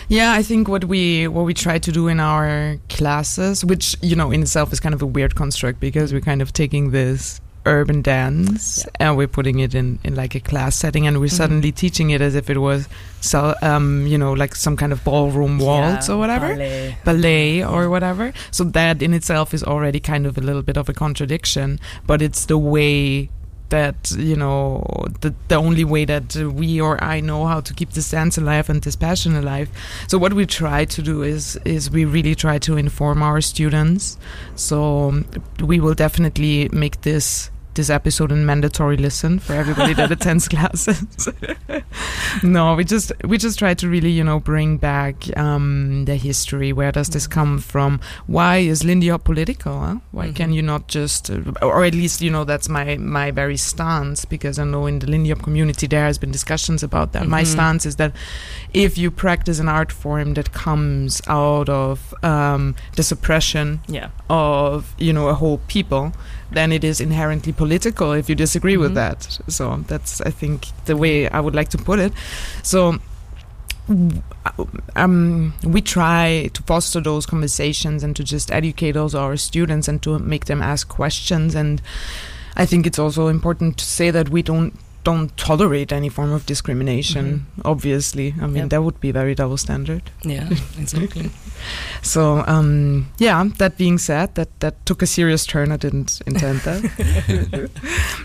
[0.09, 4.17] Yeah, I think what we what we try to do in our classes, which you
[4.17, 7.41] know in itself is kind of a weird construct because we're kind of taking this
[7.67, 9.09] urban dance Yeah.
[9.09, 11.37] and we're putting it in, in like a class setting and we're Mhm.
[11.43, 12.89] suddenly teaching it as if it was
[13.21, 16.97] so um you know like some kind of ballroom waltz Yeah, or whatever ballet.
[17.05, 20.89] ballet or whatever so that in itself is already kind of a little bit of
[20.89, 23.29] a contradiction but it's the way
[23.71, 24.85] that you know
[25.21, 28.69] the, the only way that we or I know how to keep this dance alive
[28.69, 29.71] and this passion alive.
[30.09, 34.19] So what we try to do is is we really try to inform our students.
[34.55, 35.25] So
[35.61, 41.29] we will definitely make this this episode a mandatory listen for everybody that attends classes
[42.43, 46.73] no we just we just try to really you know bring back um, the history
[46.73, 49.97] where does this come from why is lindy hop political huh?
[50.13, 50.35] why Mhm.
[50.37, 54.25] can you not just uh, or at least you know that's my my very stance
[54.25, 57.43] because i know in the lindy hop community there has been discussions about that my
[57.43, 57.47] Mhm.
[57.47, 58.13] stance is that
[58.75, 64.09] if you practice an art form that comes out of um, the suppression Yeah.
[64.29, 66.13] of you know a whole people
[66.53, 68.95] then it is inherently political if you disagree with Mhm.
[68.95, 69.39] that.
[69.49, 72.13] So that's i think the way i would like to put it.
[72.63, 72.99] So
[74.97, 80.01] um, we try to foster those conversations and to just educate also our students and
[80.03, 81.55] to make them ask questions.
[81.55, 81.81] And
[82.57, 84.73] i think it's also important to say that we don't
[85.05, 88.71] don't tolerate any form of discrimination obviously i mean Yep.
[88.71, 90.49] that would be very double standard Yeah,
[90.79, 91.31] exactly.
[92.03, 95.73] so um, yeah, that being said, that that took a serious turn.
[95.73, 96.81] I didn't intend that.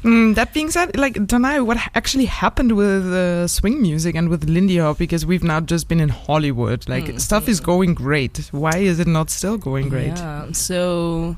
[0.03, 4.43] mm, that being said, like Danai, what actually happened with uh, swing music and with
[4.49, 4.97] Lindy Hop?
[4.97, 6.87] Because we've now just been in Hollywood.
[6.87, 7.19] Like Mm.
[7.19, 8.49] stuff is going great.
[8.51, 10.17] Why is it not still going great?
[10.17, 11.35] Yeah, so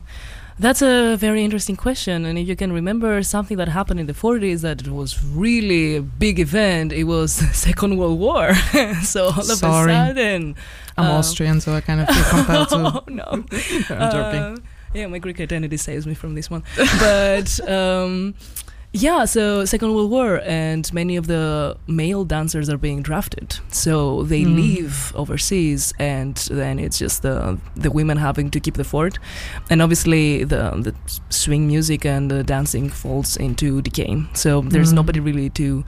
[0.60, 2.26] that's a very interesting question.
[2.26, 5.98] And if you can remember something that happened in the 40s that it was really
[5.98, 8.54] a big event, it was the Second World War.
[9.04, 9.92] so all of Sorry.
[9.92, 10.56] a sudden.
[10.98, 12.76] I'm uh, Austrian, so I kind of feel compelled to.
[12.78, 13.24] oh, no.
[13.30, 13.48] I'm
[14.12, 14.42] joking.
[14.42, 14.56] Uh,
[14.94, 16.64] yeah, my Greek identity saves me from this one.
[17.00, 18.34] but um,
[18.94, 23.58] yeah, so Second World War, and many of the male dancers are being drafted.
[23.70, 24.56] So they Mm.
[24.56, 29.20] leave overseas, and then it's just the the women having to keep the fort.
[29.70, 30.94] And obviously, the the
[31.30, 34.24] swing music and the dancing falls into decay.
[34.34, 34.96] So there's Mm.
[34.96, 35.84] nobody really to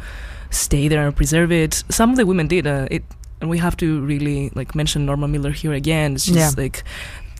[0.52, 1.84] stay there and preserve it.
[1.90, 2.68] Some of the women did.
[2.68, 3.04] Uh, it
[3.42, 6.18] and we have to really like mention Norma Miller here again.
[6.18, 6.52] She's Yeah.
[6.58, 6.84] like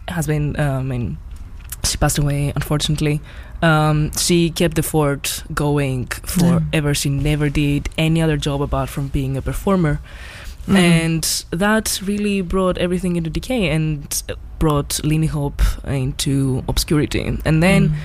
[0.08, 1.18] has been um, I mean
[1.84, 3.20] she passed away unfortunately.
[3.62, 6.94] Um, she kept the fort going forever.
[6.94, 10.00] She never did any other job apart from being a performer.
[10.68, 10.76] Mhm.
[10.76, 14.24] And that really brought everything into decay and
[14.60, 17.38] brought Lindy Hop into obscurity.
[17.46, 17.96] And then Mm.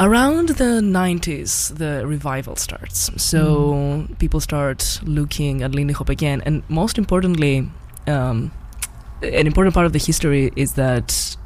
[0.00, 6.62] around the 90s the revival starts so people start looking at lindy hop again and
[6.68, 7.68] most importantly
[8.08, 8.50] um,
[9.22, 11.36] an important part of the history is that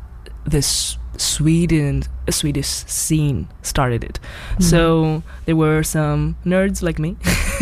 [0.46, 4.18] this sweden a swedish scene started it
[4.58, 4.62] Mm.
[4.62, 7.16] so there were some nerds like me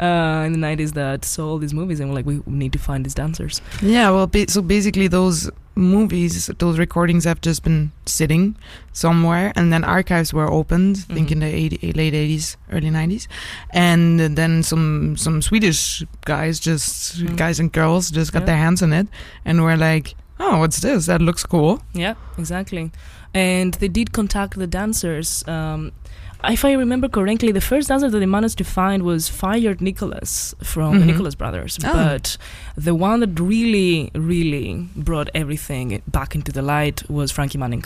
[0.00, 2.78] uh, in the 90s that saw all these movies and were like we need to
[2.78, 7.92] find these dancers Yeah, well, ba- so basically, those movies, those recordings have just been
[8.06, 8.56] sitting
[8.92, 11.06] somewhere, and then archives were opened.
[11.10, 13.28] I think in the 80, late eighties, early nineties,
[13.70, 17.36] and then some some Swedish guys, just Mm.
[17.36, 18.46] guys and girls, just got Yeah.
[18.46, 19.06] their hands on it,
[19.44, 21.06] and were like, "Oh, what's this?
[21.06, 22.90] That looks cool." Yeah, exactly.
[23.34, 25.46] And they did contact the dancers.
[25.46, 25.92] Um,
[26.48, 30.54] if I remember correctly, the first dancer that they managed to find was Fayard Nicholas
[30.62, 31.06] from the Mhm.
[31.10, 31.78] Nicholas Brothers.
[31.84, 31.92] Oh.
[31.92, 32.36] But
[32.76, 37.84] the one that really, really brought everything back into the light was Frankie Manning.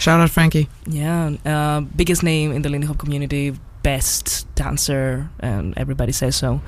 [0.00, 0.68] Shout out Frankie.
[0.86, 6.60] Yeah, uh, biggest name in the Lindy Hop community, best dancer, and everybody says so.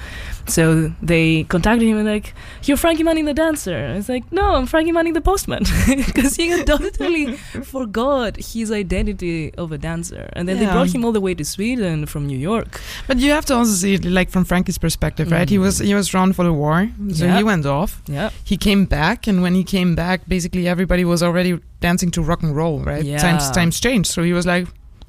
[0.46, 2.34] So they contacted him and like,
[2.64, 5.62] "You're Frankie Manning the dancer." It's like, "No, I'm Frankie Manning the postman,"
[6.06, 7.36] because he totally
[7.74, 10.28] forgot his identity of a dancer.
[10.34, 12.80] And then they brought him all the way to Sweden from New York.
[13.06, 15.48] But you have to also see it like from Frankie's perspective, right?
[15.48, 15.60] He Mhm.
[15.66, 17.36] was he was drawn for the war, so Yeah.
[17.38, 18.02] he went off.
[18.08, 22.22] Yeah, He came back, and when he came back, basically everybody was already dancing to
[22.22, 23.04] rock and roll, right?
[23.04, 23.18] Yeah.
[23.18, 24.66] Times times changed, so he was like,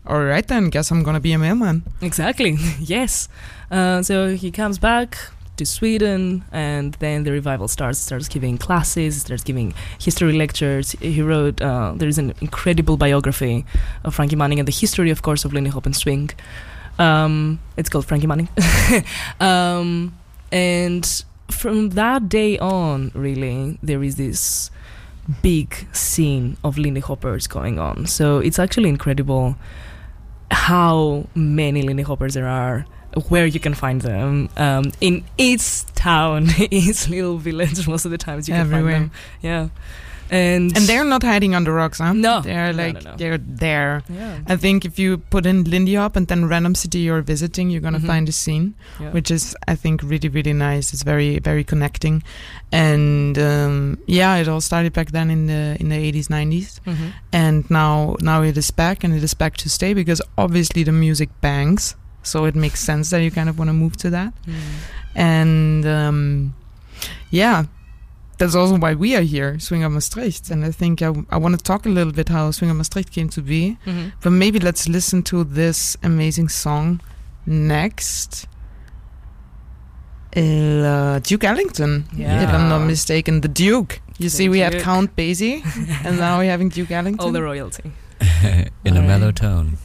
[0.07, 2.57] "All right then, guess I'm gonna be a mailman." exactly.
[2.79, 3.27] yes.
[3.71, 5.17] Uh, so he comes back
[5.57, 7.99] to Sweden, and then the revival starts.
[7.99, 10.91] Starts giving classes, starts giving history lectures.
[10.99, 11.61] He wrote.
[11.61, 13.65] Uh, there is an incredible biography
[14.03, 16.29] of Frankie Manning and the history, of course, of Lindy Hop and swing.
[16.97, 18.47] Um, it's called Frankie Manning,
[19.39, 20.15] um,
[20.51, 24.71] and from that day on, really, there is this
[25.41, 28.05] big scene of Lindy Hoppers going on.
[28.05, 29.55] So it's actually incredible
[30.51, 32.85] how many Lindy Hoppers there are,
[33.29, 37.87] where you can find them um, in each town, each little village.
[37.87, 38.91] Most of the times you can Everywhere.
[38.93, 39.11] find them.
[39.41, 39.67] Yeah.
[40.31, 42.13] And And they're not hiding under rocks, huh?
[42.13, 42.41] No.
[42.41, 43.17] they're like no, no.
[43.17, 44.01] they're there.
[44.09, 47.69] yeah, I think if you put in Lindy Hop and then random city you're visiting,
[47.69, 48.07] you're gonna Mhm.
[48.07, 49.11] find a scene, yeah.
[49.11, 50.93] which is I think really really nice.
[50.93, 52.23] It's very very connecting,
[52.71, 57.13] and um, yeah, it all started back then in the in the 80s 90s, Mhm.
[57.31, 60.91] and now now it is back and it is back to stay because obviously the
[60.91, 64.33] music bangs, so it makes sense that you kind of want to move to that,
[64.47, 64.53] Mm.
[65.15, 66.53] and um,
[67.31, 67.65] yeah.
[68.37, 70.49] That's also why we are here, Swing Out Maastricht.
[70.51, 73.11] And I think I, I want to talk a little bit how Swing Out Maastricht
[73.11, 73.77] came to be.
[73.85, 74.11] Mhm.
[74.21, 76.99] But maybe let's listen to this amazing song
[77.45, 78.47] next.
[80.35, 82.43] Uh, Duke Ellington, Yeah.
[82.43, 83.39] if I'm not mistaken.
[83.41, 84.01] The Duke.
[84.17, 85.61] You see, we had Count Basie,
[86.05, 87.25] and now we're having Duke Ellington.
[87.25, 87.91] all the royalty.
[88.43, 89.07] in a Alright.
[89.07, 89.77] mellow tone.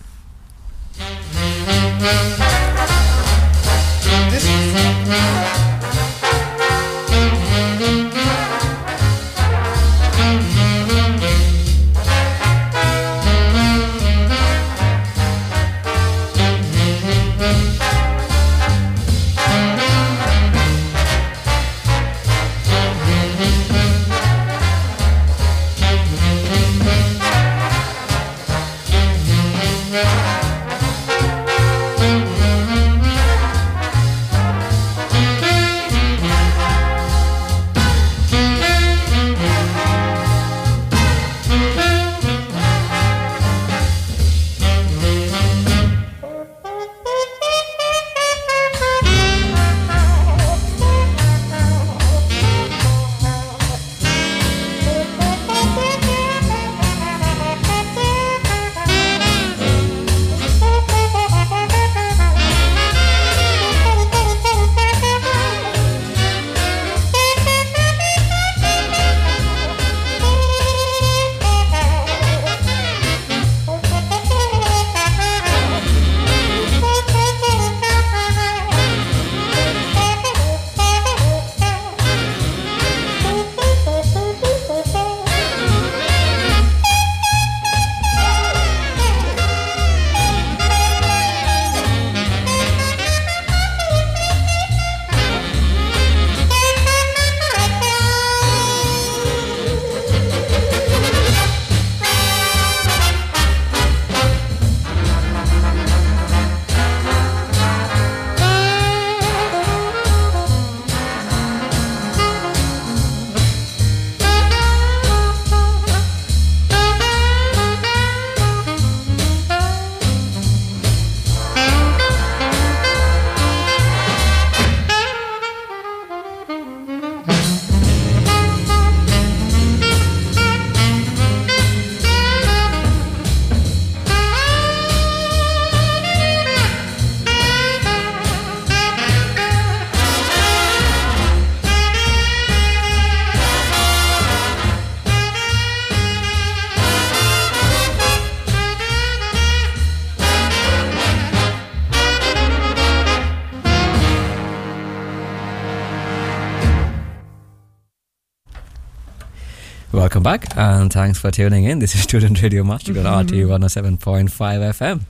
[160.21, 161.79] Welcome back, and thanks for tuning in.
[161.79, 165.01] This is Student Radio Master on RT 107.5 FM.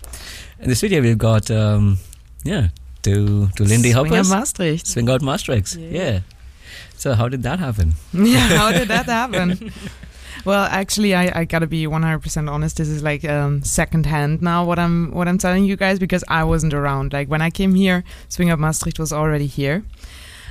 [0.61, 1.99] In the studio, we've got, um,
[2.45, 2.69] yeah,
[3.03, 4.31] two, two Lindy Swinger Hoppers.
[4.31, 4.87] Maastricht.
[4.87, 5.91] Swing Out Maastricht, Yeah.
[5.91, 6.21] Yeah.
[6.97, 7.95] So, how did that happen?
[8.13, 9.73] yeah, how did that happen?
[10.45, 12.77] well, actually, I, I gotta be 100% honest.
[12.77, 14.65] This is like um, second hand now.
[14.65, 17.13] What I'm what I'm telling you guys because I wasn't around.
[17.13, 19.83] Like when I came here, Swing Out Maastricht was already here.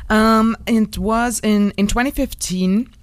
[0.10, 2.96] Um, it was in in 2015.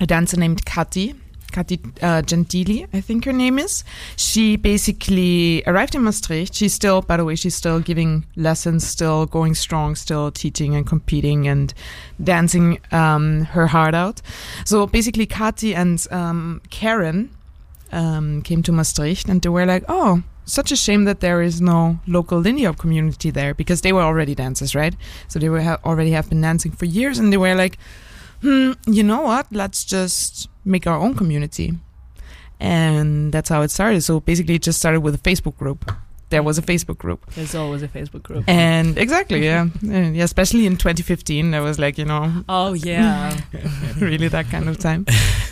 [0.00, 1.16] A dancer named Kati.
[1.52, 3.82] Kati uh, Gentili, I think her name is.
[4.16, 6.54] She basically arrived in Maastricht.
[6.54, 10.86] She's still, by the way, she's still giving lessons, still going strong, still teaching and
[10.86, 11.72] competing and
[12.22, 14.20] dancing um, her heart out.
[14.66, 17.30] So basically, Kati and um, Karen
[17.92, 21.60] um, came to Maastricht and they were like, oh, such a shame that there is
[21.60, 24.94] no local Lindy Hop community there because they were already dancers, right?
[25.28, 27.78] So they were ha- already have been dancing for years and they were like,
[28.42, 29.46] hmm, you know what?
[29.50, 31.74] Let's just make our own community.
[32.58, 34.02] And that's how it started.
[34.02, 35.92] So basically, it just started with a Facebook group.
[36.30, 37.24] There was a Facebook group.
[37.34, 38.44] There's always a Facebook group.
[38.48, 39.68] And exactly, yeah.
[39.82, 43.38] And yeah, especially in 2015, there was like, you know, oh yeah,
[44.00, 45.06] really that kind of time.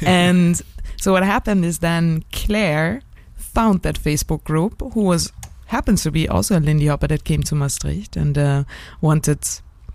[0.05, 0.61] and
[0.97, 3.03] so what happened is then Claire
[3.37, 5.31] found that Facebook group, who was
[5.67, 8.65] happens to be also a Lindy Hopper that came to Maastricht and uh,
[9.01, 9.41] wanted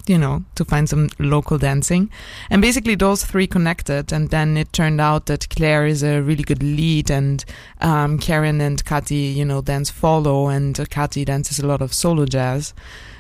[0.06, 2.10] you know, to find some local dancing.
[2.50, 4.12] And basically, those three connected.
[4.12, 7.44] And then it turned out that Claire is a really good lead, and
[7.82, 11.94] um, Karen and Kati, you know, dance follow, and uh, Kati dances a lot of
[11.94, 12.74] solo jazz.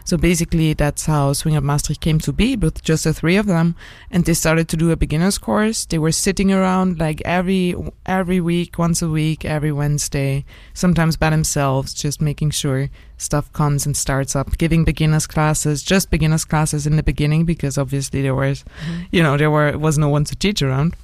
[0.09, 3.45] So basically, that's how Swing Out Maastricht came to be, with just the three of
[3.45, 3.75] them.
[4.09, 5.85] And they started to do a beginner's course.
[5.85, 7.75] They were sitting around like every
[8.07, 13.85] every week, once a week, every Wednesday, sometimes by themselves, just making sure stuff comes
[13.85, 14.57] and starts up.
[14.57, 19.03] Giving beginners classes, just beginners classes in the beginning, because obviously there was, mm-hmm.
[19.11, 20.95] you know, there were was no one to teach around.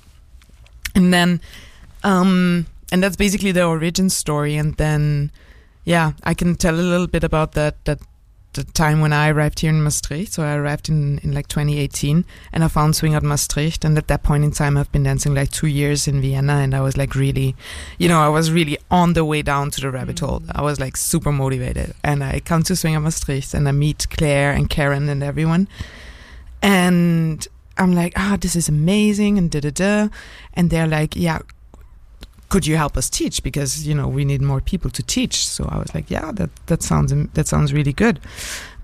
[0.95, 1.41] And then,
[2.03, 4.55] um, and that's basically the origin story.
[4.55, 5.29] And then,
[5.83, 7.85] yeah, I can tell a little bit about that.
[7.85, 7.99] That
[8.55, 10.33] the time when I arrived here in Maastricht.
[10.33, 13.85] So I arrived in, in like 2018 and I found Swing Out Maastricht.
[13.85, 16.73] And at that point in time, I've been dancing like two years in Vienna and
[16.73, 17.55] I was like really,
[17.99, 20.39] you know, I was really on the way down to the rabbit hole.
[20.39, 20.51] Mm.
[20.55, 21.93] I was like super motivated.
[22.03, 25.67] And I come to Swing Out Maastricht and I meet Claire and Karen and everyone.
[26.61, 27.47] And
[27.77, 30.09] I'm like, ah, this is amazing and da da da.
[30.53, 31.39] And they're like, yeah,
[32.49, 33.43] could you help us teach?
[33.43, 35.45] Because you know we need more people to teach.
[35.45, 38.19] So i was like yeah that that sounds that sounds really good.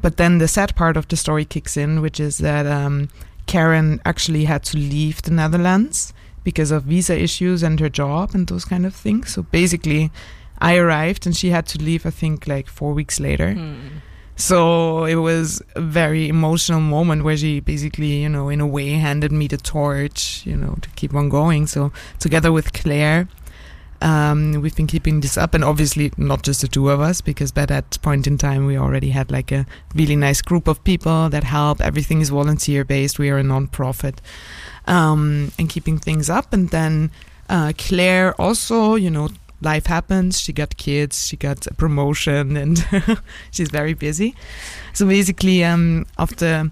[0.01, 3.09] But then the sad part of the story kicks in which is that um,
[3.45, 8.47] karen actually had to leave the netherlands because of visa issues and her job and
[8.47, 9.33] those kind of things.
[9.33, 10.11] So basically
[10.59, 13.53] i arrived and she had to leave i think like four weeks later.
[13.53, 14.01] Mm.
[14.41, 18.89] So it was a very emotional moment where she basically, you know, in a way
[18.93, 21.67] handed me the torch, you know, to keep on going.
[21.67, 23.27] So together with Claire,
[24.01, 27.51] um, we've been keeping this up, and obviously not just the two of us, because
[27.51, 31.29] by that point in time we already had like a really nice group of people
[31.29, 31.81] that help.
[31.81, 33.19] Everything is volunteer based.
[33.19, 34.21] We are a non-profit,
[34.87, 36.53] um, and keeping things up.
[36.53, 37.11] And then
[37.49, 39.29] uh, Claire also, you know,
[39.61, 40.39] life happens.
[40.39, 42.85] She got kids, she got a promotion, and
[43.51, 44.35] she's very busy.
[44.93, 46.71] So basically, um, after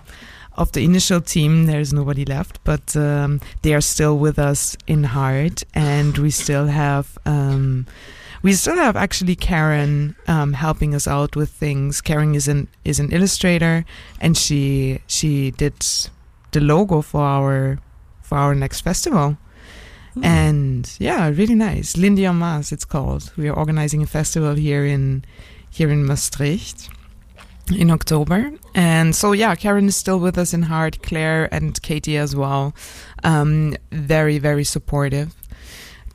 [0.60, 5.05] of the initial team, there's nobody left, but um, they are still with us in
[5.05, 7.18] heart, and we still have.
[7.26, 7.88] Um,
[8.41, 12.01] we still have actually Karen um, helping us out with things.
[12.01, 13.86] Karen is an is an illustrator,
[14.20, 15.76] and she she did
[16.51, 17.80] the logo for our
[18.22, 19.38] for our next festival.
[20.16, 20.26] Mm.
[20.26, 21.95] And yeah, really nice.
[21.95, 23.32] Lindy en it's called.
[23.38, 25.24] We are organizing a festival here in
[25.70, 26.89] here in Maastricht
[27.72, 28.52] in October.
[28.76, 32.74] And so, yeah, Karen is still with us in heart, Claire and Katie as well.
[33.24, 35.34] Um, very, very supportive.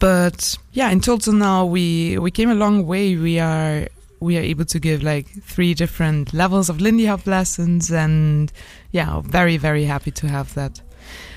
[0.00, 3.16] But yeah, in total now we we came a long way.
[3.16, 3.86] We are
[4.20, 8.52] we are able to give like three different levels of Lindy Hop lessons, and
[8.90, 10.80] yeah, very very happy to have that.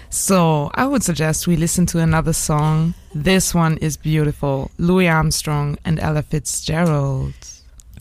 [0.10, 2.94] So I would suggest we listen to another song.
[3.14, 4.72] This one is beautiful.
[4.78, 7.36] Louis Armstrong and Ella Fitzgerald.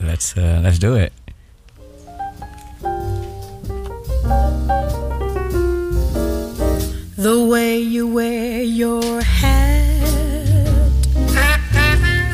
[0.01, 1.13] Let's uh, let's do it.
[7.17, 10.03] The way you wear your hat,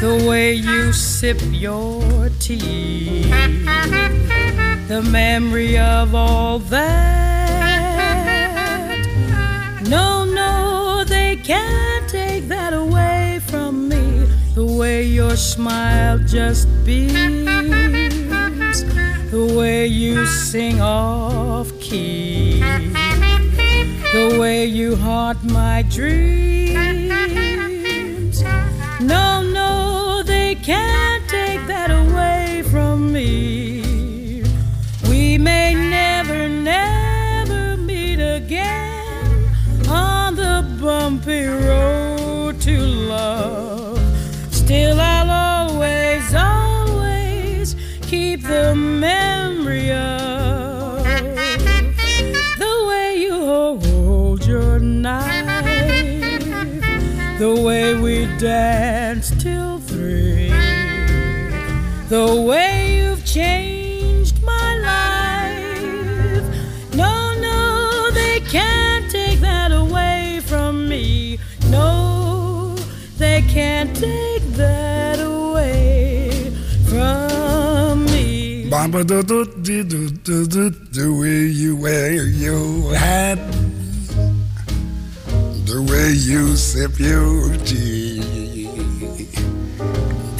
[0.01, 3.23] the way you sip your tea,
[4.87, 6.93] the memory of all that.
[9.87, 13.22] No, no, they can't take that away.
[14.55, 17.13] The way your smile just beams,
[19.31, 22.61] the way you sing off key
[24.13, 26.75] the way you haunt my dreams.
[29.01, 34.43] No, no, they can't take that away from me.
[35.09, 39.49] We may never, never meet again
[39.89, 41.82] on the bumpy road
[62.13, 66.45] the way you've changed my life.
[66.93, 71.39] No, no, they can't take that away from me.
[71.71, 72.75] No,
[73.17, 76.51] they can't take that away
[76.87, 78.69] from me.
[80.91, 83.39] The way you wear your hat
[85.65, 88.12] the way you sip your tea,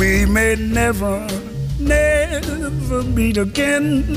[0.00, 1.28] We may never,
[1.78, 4.16] never meet again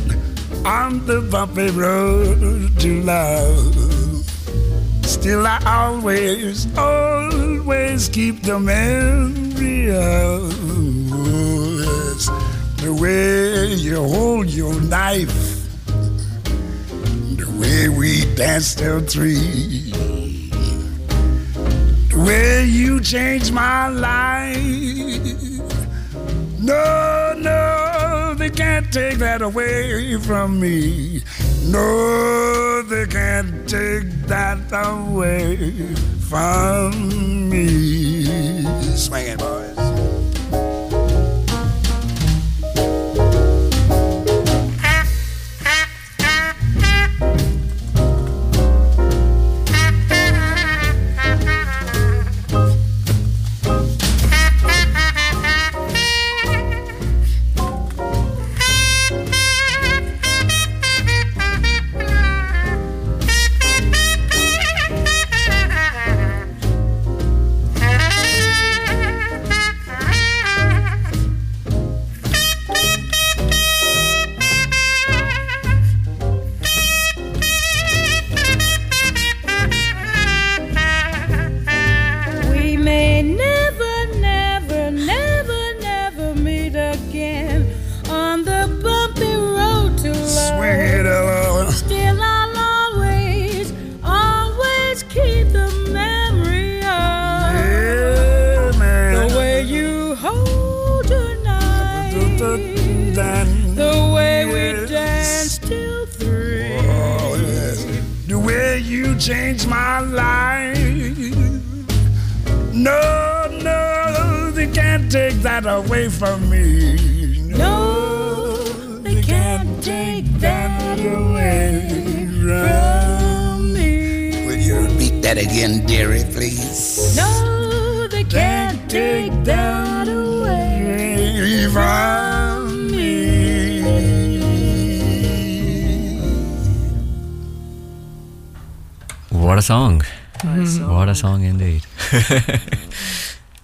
[0.66, 3.76] on the bumpy road to love.
[5.06, 10.56] Still, I always, always keep the memory of
[12.80, 15.68] the way you hold your knife
[17.36, 19.92] the way we danced till three.
[22.10, 25.53] The way you changed my life.
[28.94, 31.24] Take that away from me.
[31.66, 35.96] No, they can't take that away
[36.30, 38.24] from me.
[38.96, 39.73] Swing it, boys.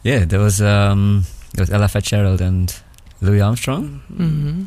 [0.03, 2.73] Yeah, there was um, there was Ella Fitzgerald and
[3.21, 4.01] Louis Armstrong.
[4.11, 4.63] Mm-hmm.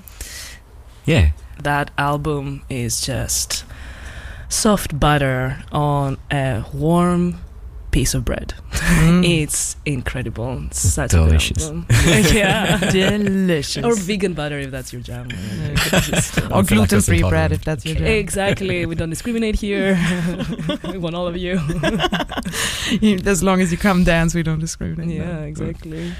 [1.05, 3.65] Yeah, that album is just
[4.49, 7.39] soft butter on a warm
[7.93, 8.55] piece of bread.
[8.71, 9.25] Mm.
[9.43, 10.65] it's incredible.
[10.67, 11.71] It's such delicious.
[11.71, 11.85] a
[12.35, 13.85] yeah, delicious.
[13.85, 15.29] Or vegan butter if that's your jam.
[16.51, 18.07] or gluten-free bread if that's your jam.
[18.07, 18.85] Exactly.
[18.87, 19.97] We don't discriminate here.
[20.91, 21.61] we want all of you.
[23.25, 25.17] as long as you come dance, we don't discriminate.
[25.17, 26.13] Yeah, exactly.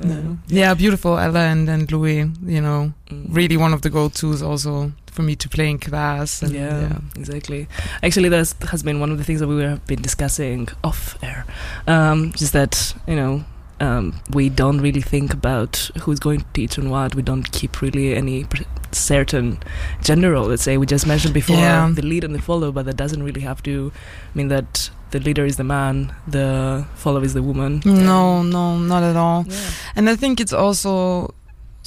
[0.00, 0.38] No.
[0.46, 3.26] Yeah, beautiful Ella and, and Louis, you know, mm.
[3.28, 6.42] really one of the go-tos also for me to play in class.
[6.42, 7.66] And, yeah, yeah, exactly.
[8.04, 11.44] Actually, that has been one of the things that we have been discussing off air.
[11.88, 13.44] Um, just that, you know,
[13.80, 17.16] um, we don't really think about who's going to teach and what.
[17.16, 18.46] We don't keep really any
[18.92, 19.58] certain
[20.04, 20.46] gender role.
[20.46, 21.90] Let's say we just mentioned before yeah.
[21.92, 23.90] the lead and the follow, but that doesn't really have to
[24.34, 27.82] mean that the leader is the man, the follower is the woman.
[27.84, 29.46] No, no, not at all.
[29.48, 29.70] Yeah.
[29.96, 31.34] And I think it's also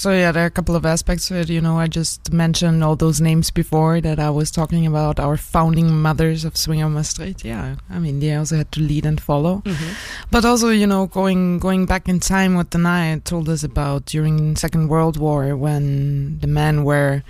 [0.02, 1.48] so yeah, there are a couple of aspects to it.
[1.48, 5.38] You know, I just mentioned all those names before that I was talking about our
[5.38, 7.46] founding mothers of Swing Out Maastricht.
[7.46, 9.94] Yeah, I mean they also had to lead and follow, mm-hmm.
[10.32, 14.56] but also you know going going back in time, what Danai told us about during
[14.56, 17.22] Second World War when the men were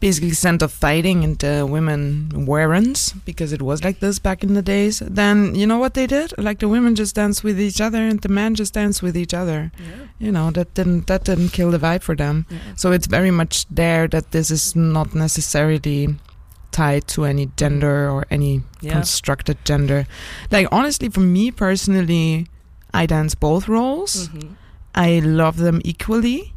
[0.00, 4.54] basically sent off fighting and the women weren't because it was like this back in
[4.54, 6.34] the days, then you know what they did?
[6.38, 9.34] Like the women just danced with each other and the men just danced with each
[9.34, 9.72] other.
[9.78, 10.06] Yeah.
[10.18, 12.46] You know that didn't that didn't kill the vibe for them.
[12.50, 12.58] Yeah.
[12.76, 16.16] So it's very much there that this is not necessarily
[16.70, 18.92] tied to any gender or any yeah.
[18.92, 20.06] constructed gender.
[20.50, 22.48] Like honestly, for me personally,
[22.92, 24.28] I dance both roles.
[24.28, 24.54] Mm-hmm.
[24.94, 26.53] I love them equally.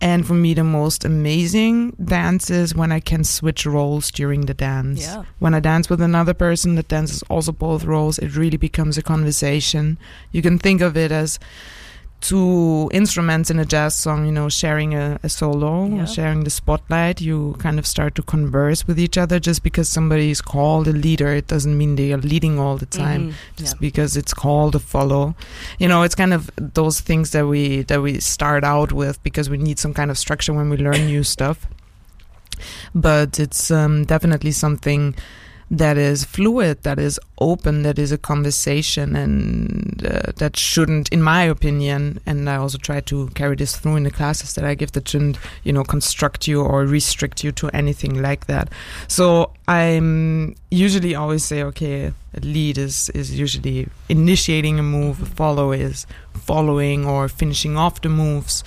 [0.00, 4.52] And for me, the most amazing dance is when I can switch roles during the
[4.52, 5.00] dance.
[5.00, 5.24] Yeah.
[5.38, 9.02] When I dance with another person that dances also both roles, it really becomes a
[9.02, 9.98] conversation.
[10.32, 11.38] You can think of it as
[12.20, 16.04] two instruments in a jazz song, you know, sharing a, a solo yeah.
[16.06, 19.38] sharing the spotlight, you kind of start to converse with each other.
[19.38, 22.86] Just because somebody is called a leader, it doesn't mean they are leading all the
[22.86, 23.28] time.
[23.28, 23.56] Mm-hmm.
[23.56, 23.80] Just yeah.
[23.80, 25.34] because it's called a follow,
[25.78, 29.50] you know, it's kind of those things that we that we start out with because
[29.50, 31.66] we need some kind of structure when we learn new stuff.
[32.94, 35.14] But it's um, definitely something
[35.70, 41.22] that is fluid, that is open that is a conversation and uh, that shouldn't in
[41.22, 44.74] my opinion and i also try to carry this through in the classes that i
[44.74, 48.68] give that shouldn't you know construct you or restrict you to anything like that
[49.06, 55.26] so i'm usually always say okay a lead is is usually initiating a move a
[55.26, 58.62] follow is following or finishing off the moves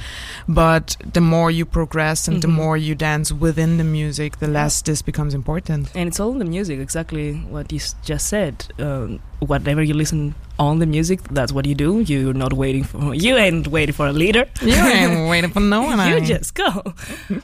[0.48, 2.54] but the more you progress and the Mhm.
[2.54, 6.40] more you dance within the music the less this becomes important And it's all in
[6.40, 8.59] the music, exactly what you s- just said.
[8.80, 12.00] Um, whatever you listen on the music, that's what you do.
[12.02, 14.46] You're not waiting for you ain't waiting for a leader.
[14.62, 16.70] you ain't waiting for no one you just go.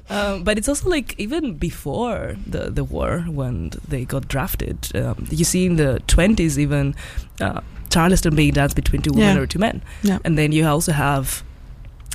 [0.09, 5.27] um, but it's also like even before the the war when they got drafted, um,
[5.31, 6.95] you see in the twenties even
[7.41, 10.19] uh, Charleston being danced between two women or two men, Yeah.
[10.25, 11.43] and then you also have.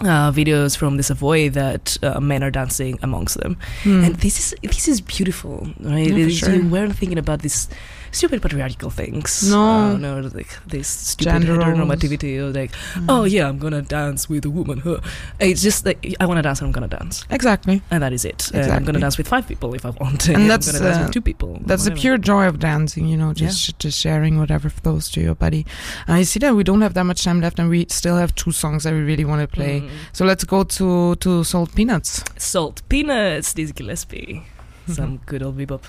[0.03, 4.05] Uh, videos from the Savoy that uh, men are dancing amongst them, Hmm.
[4.05, 6.09] and this is this is beautiful, right?
[6.09, 6.55] Yeah, sure.
[6.55, 7.69] You weren't thinking about these
[8.13, 9.63] stupid patriarchal things, No.
[9.63, 13.07] uh, no, like this stupid Gender heteronormativity, or like, Mm.
[13.09, 14.79] oh yeah, I'm gonna dance with a woman.
[14.81, 14.99] Huh.
[15.39, 18.25] It's just like I want to dance, and I'm gonna dance, exactly and that is
[18.25, 18.51] it.
[18.53, 20.99] And I'm gonna dance with five people if I want, And I'm that's, gonna dance
[20.99, 21.61] uh, with two people.
[21.65, 25.35] That's the pure joy of dancing, you know, just just sharing whatever flows to your
[25.35, 25.67] body.
[26.07, 28.35] And I see that we don't have that much time left, and we still have
[28.35, 29.81] two songs that we really want to play.
[29.81, 29.89] Mm.
[30.13, 32.25] So let's go to to Salt Peanuts.
[32.37, 34.43] Salt peanuts, Dizzy Gillespie,
[34.89, 35.83] some good old bebop.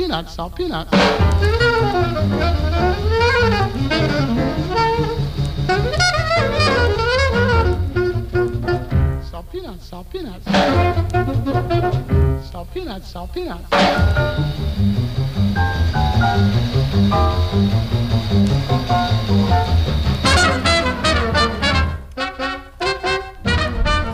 [0.00, 0.90] Salt peanuts, salt peanuts.
[9.30, 10.44] Salt peanuts, salt peanuts.
[12.50, 13.68] Salt peanuts, salt peanuts.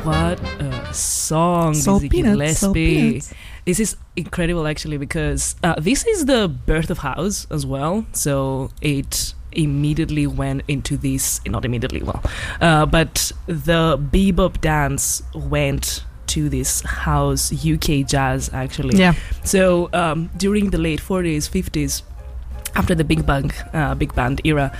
[0.03, 3.11] What a song, Salt Dizzy peanuts, salt Gillespie.
[3.11, 3.34] peanuts.
[3.64, 8.07] This is incredible actually because uh, this is the birth of house as well.
[8.12, 12.23] So it immediately went into this, not immediately, well,
[12.61, 18.99] uh, but the bebop dance went to this house UK jazz actually.
[18.99, 19.14] Yeah.
[19.45, 22.03] So um, during the late 40s, 50s,
[22.75, 24.77] after the Big Bang, uh, Big Band era,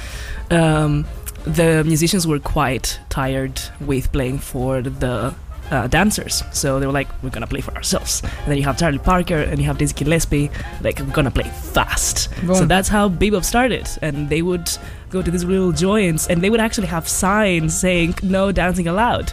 [0.51, 1.07] um,
[1.45, 5.35] the musicians were quite tired with playing for the
[5.71, 6.43] uh, dancers.
[6.53, 8.23] So they were like, we're gonna play for ourselves.
[8.23, 10.51] And then you have Charlie Parker and you have Dizzy Gillespie,
[10.83, 12.29] like, we're gonna play fast.
[12.55, 13.89] So that's how bebop started.
[14.03, 14.71] And they would
[15.11, 19.33] go to these little joints and they would actually have signs saying, no dancing allowed.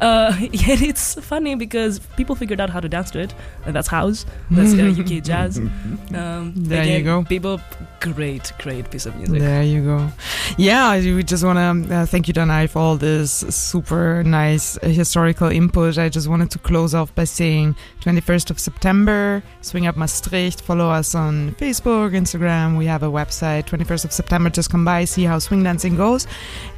[0.00, 3.34] Uh, yet it's funny because people figured out how to dance to it,
[3.66, 4.24] and that's house.
[4.50, 5.58] That's uh, UK jazz.
[5.58, 7.24] Um, There again, you go.
[7.24, 7.60] People,
[8.00, 9.40] great, great piece of music.
[9.40, 10.08] There you go.
[10.56, 14.78] Yeah, I- we just want to uh, thank you, Danai, for all this super nice
[14.82, 15.98] uh, historical input.
[15.98, 20.60] I just wanted to close off by saying 21st of September, Swing Out Maastricht.
[20.60, 22.76] Follow us on Facebook, Instagram.
[22.78, 23.66] We have a website.
[23.66, 26.26] 21st of September, just come by, see how swing dancing goes.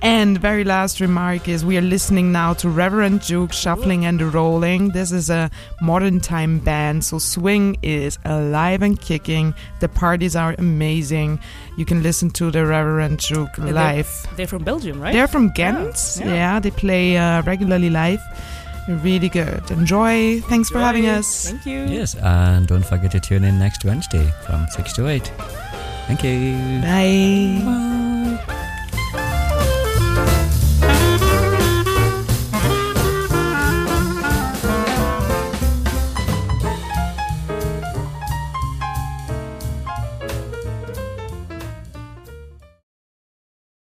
[0.01, 4.91] And very last remark is we are listening now to Reverend Juke Shuffling and Rolling.
[4.91, 5.51] This is a
[5.81, 9.55] modern time band, so swing is alive and kicking.
[9.81, 11.41] The parties are amazing.
[11.77, 14.27] You can listen to the Reverend Juke And they're- live.
[14.37, 15.13] They're from Belgium, right?
[15.13, 16.17] They're from Ghent.
[16.21, 16.61] Yeah, Yeah, yeah.
[16.61, 18.21] they play uh, regularly live.
[18.89, 19.71] Really good.
[19.71, 20.41] Enjoy.
[20.49, 21.51] Thanks for having us.
[21.51, 21.85] Thank you.
[21.87, 25.31] Yes, and don't forget to tune in next Wednesday from 6 to 8.
[26.09, 26.81] Thank you.
[26.83, 28.70] Bye.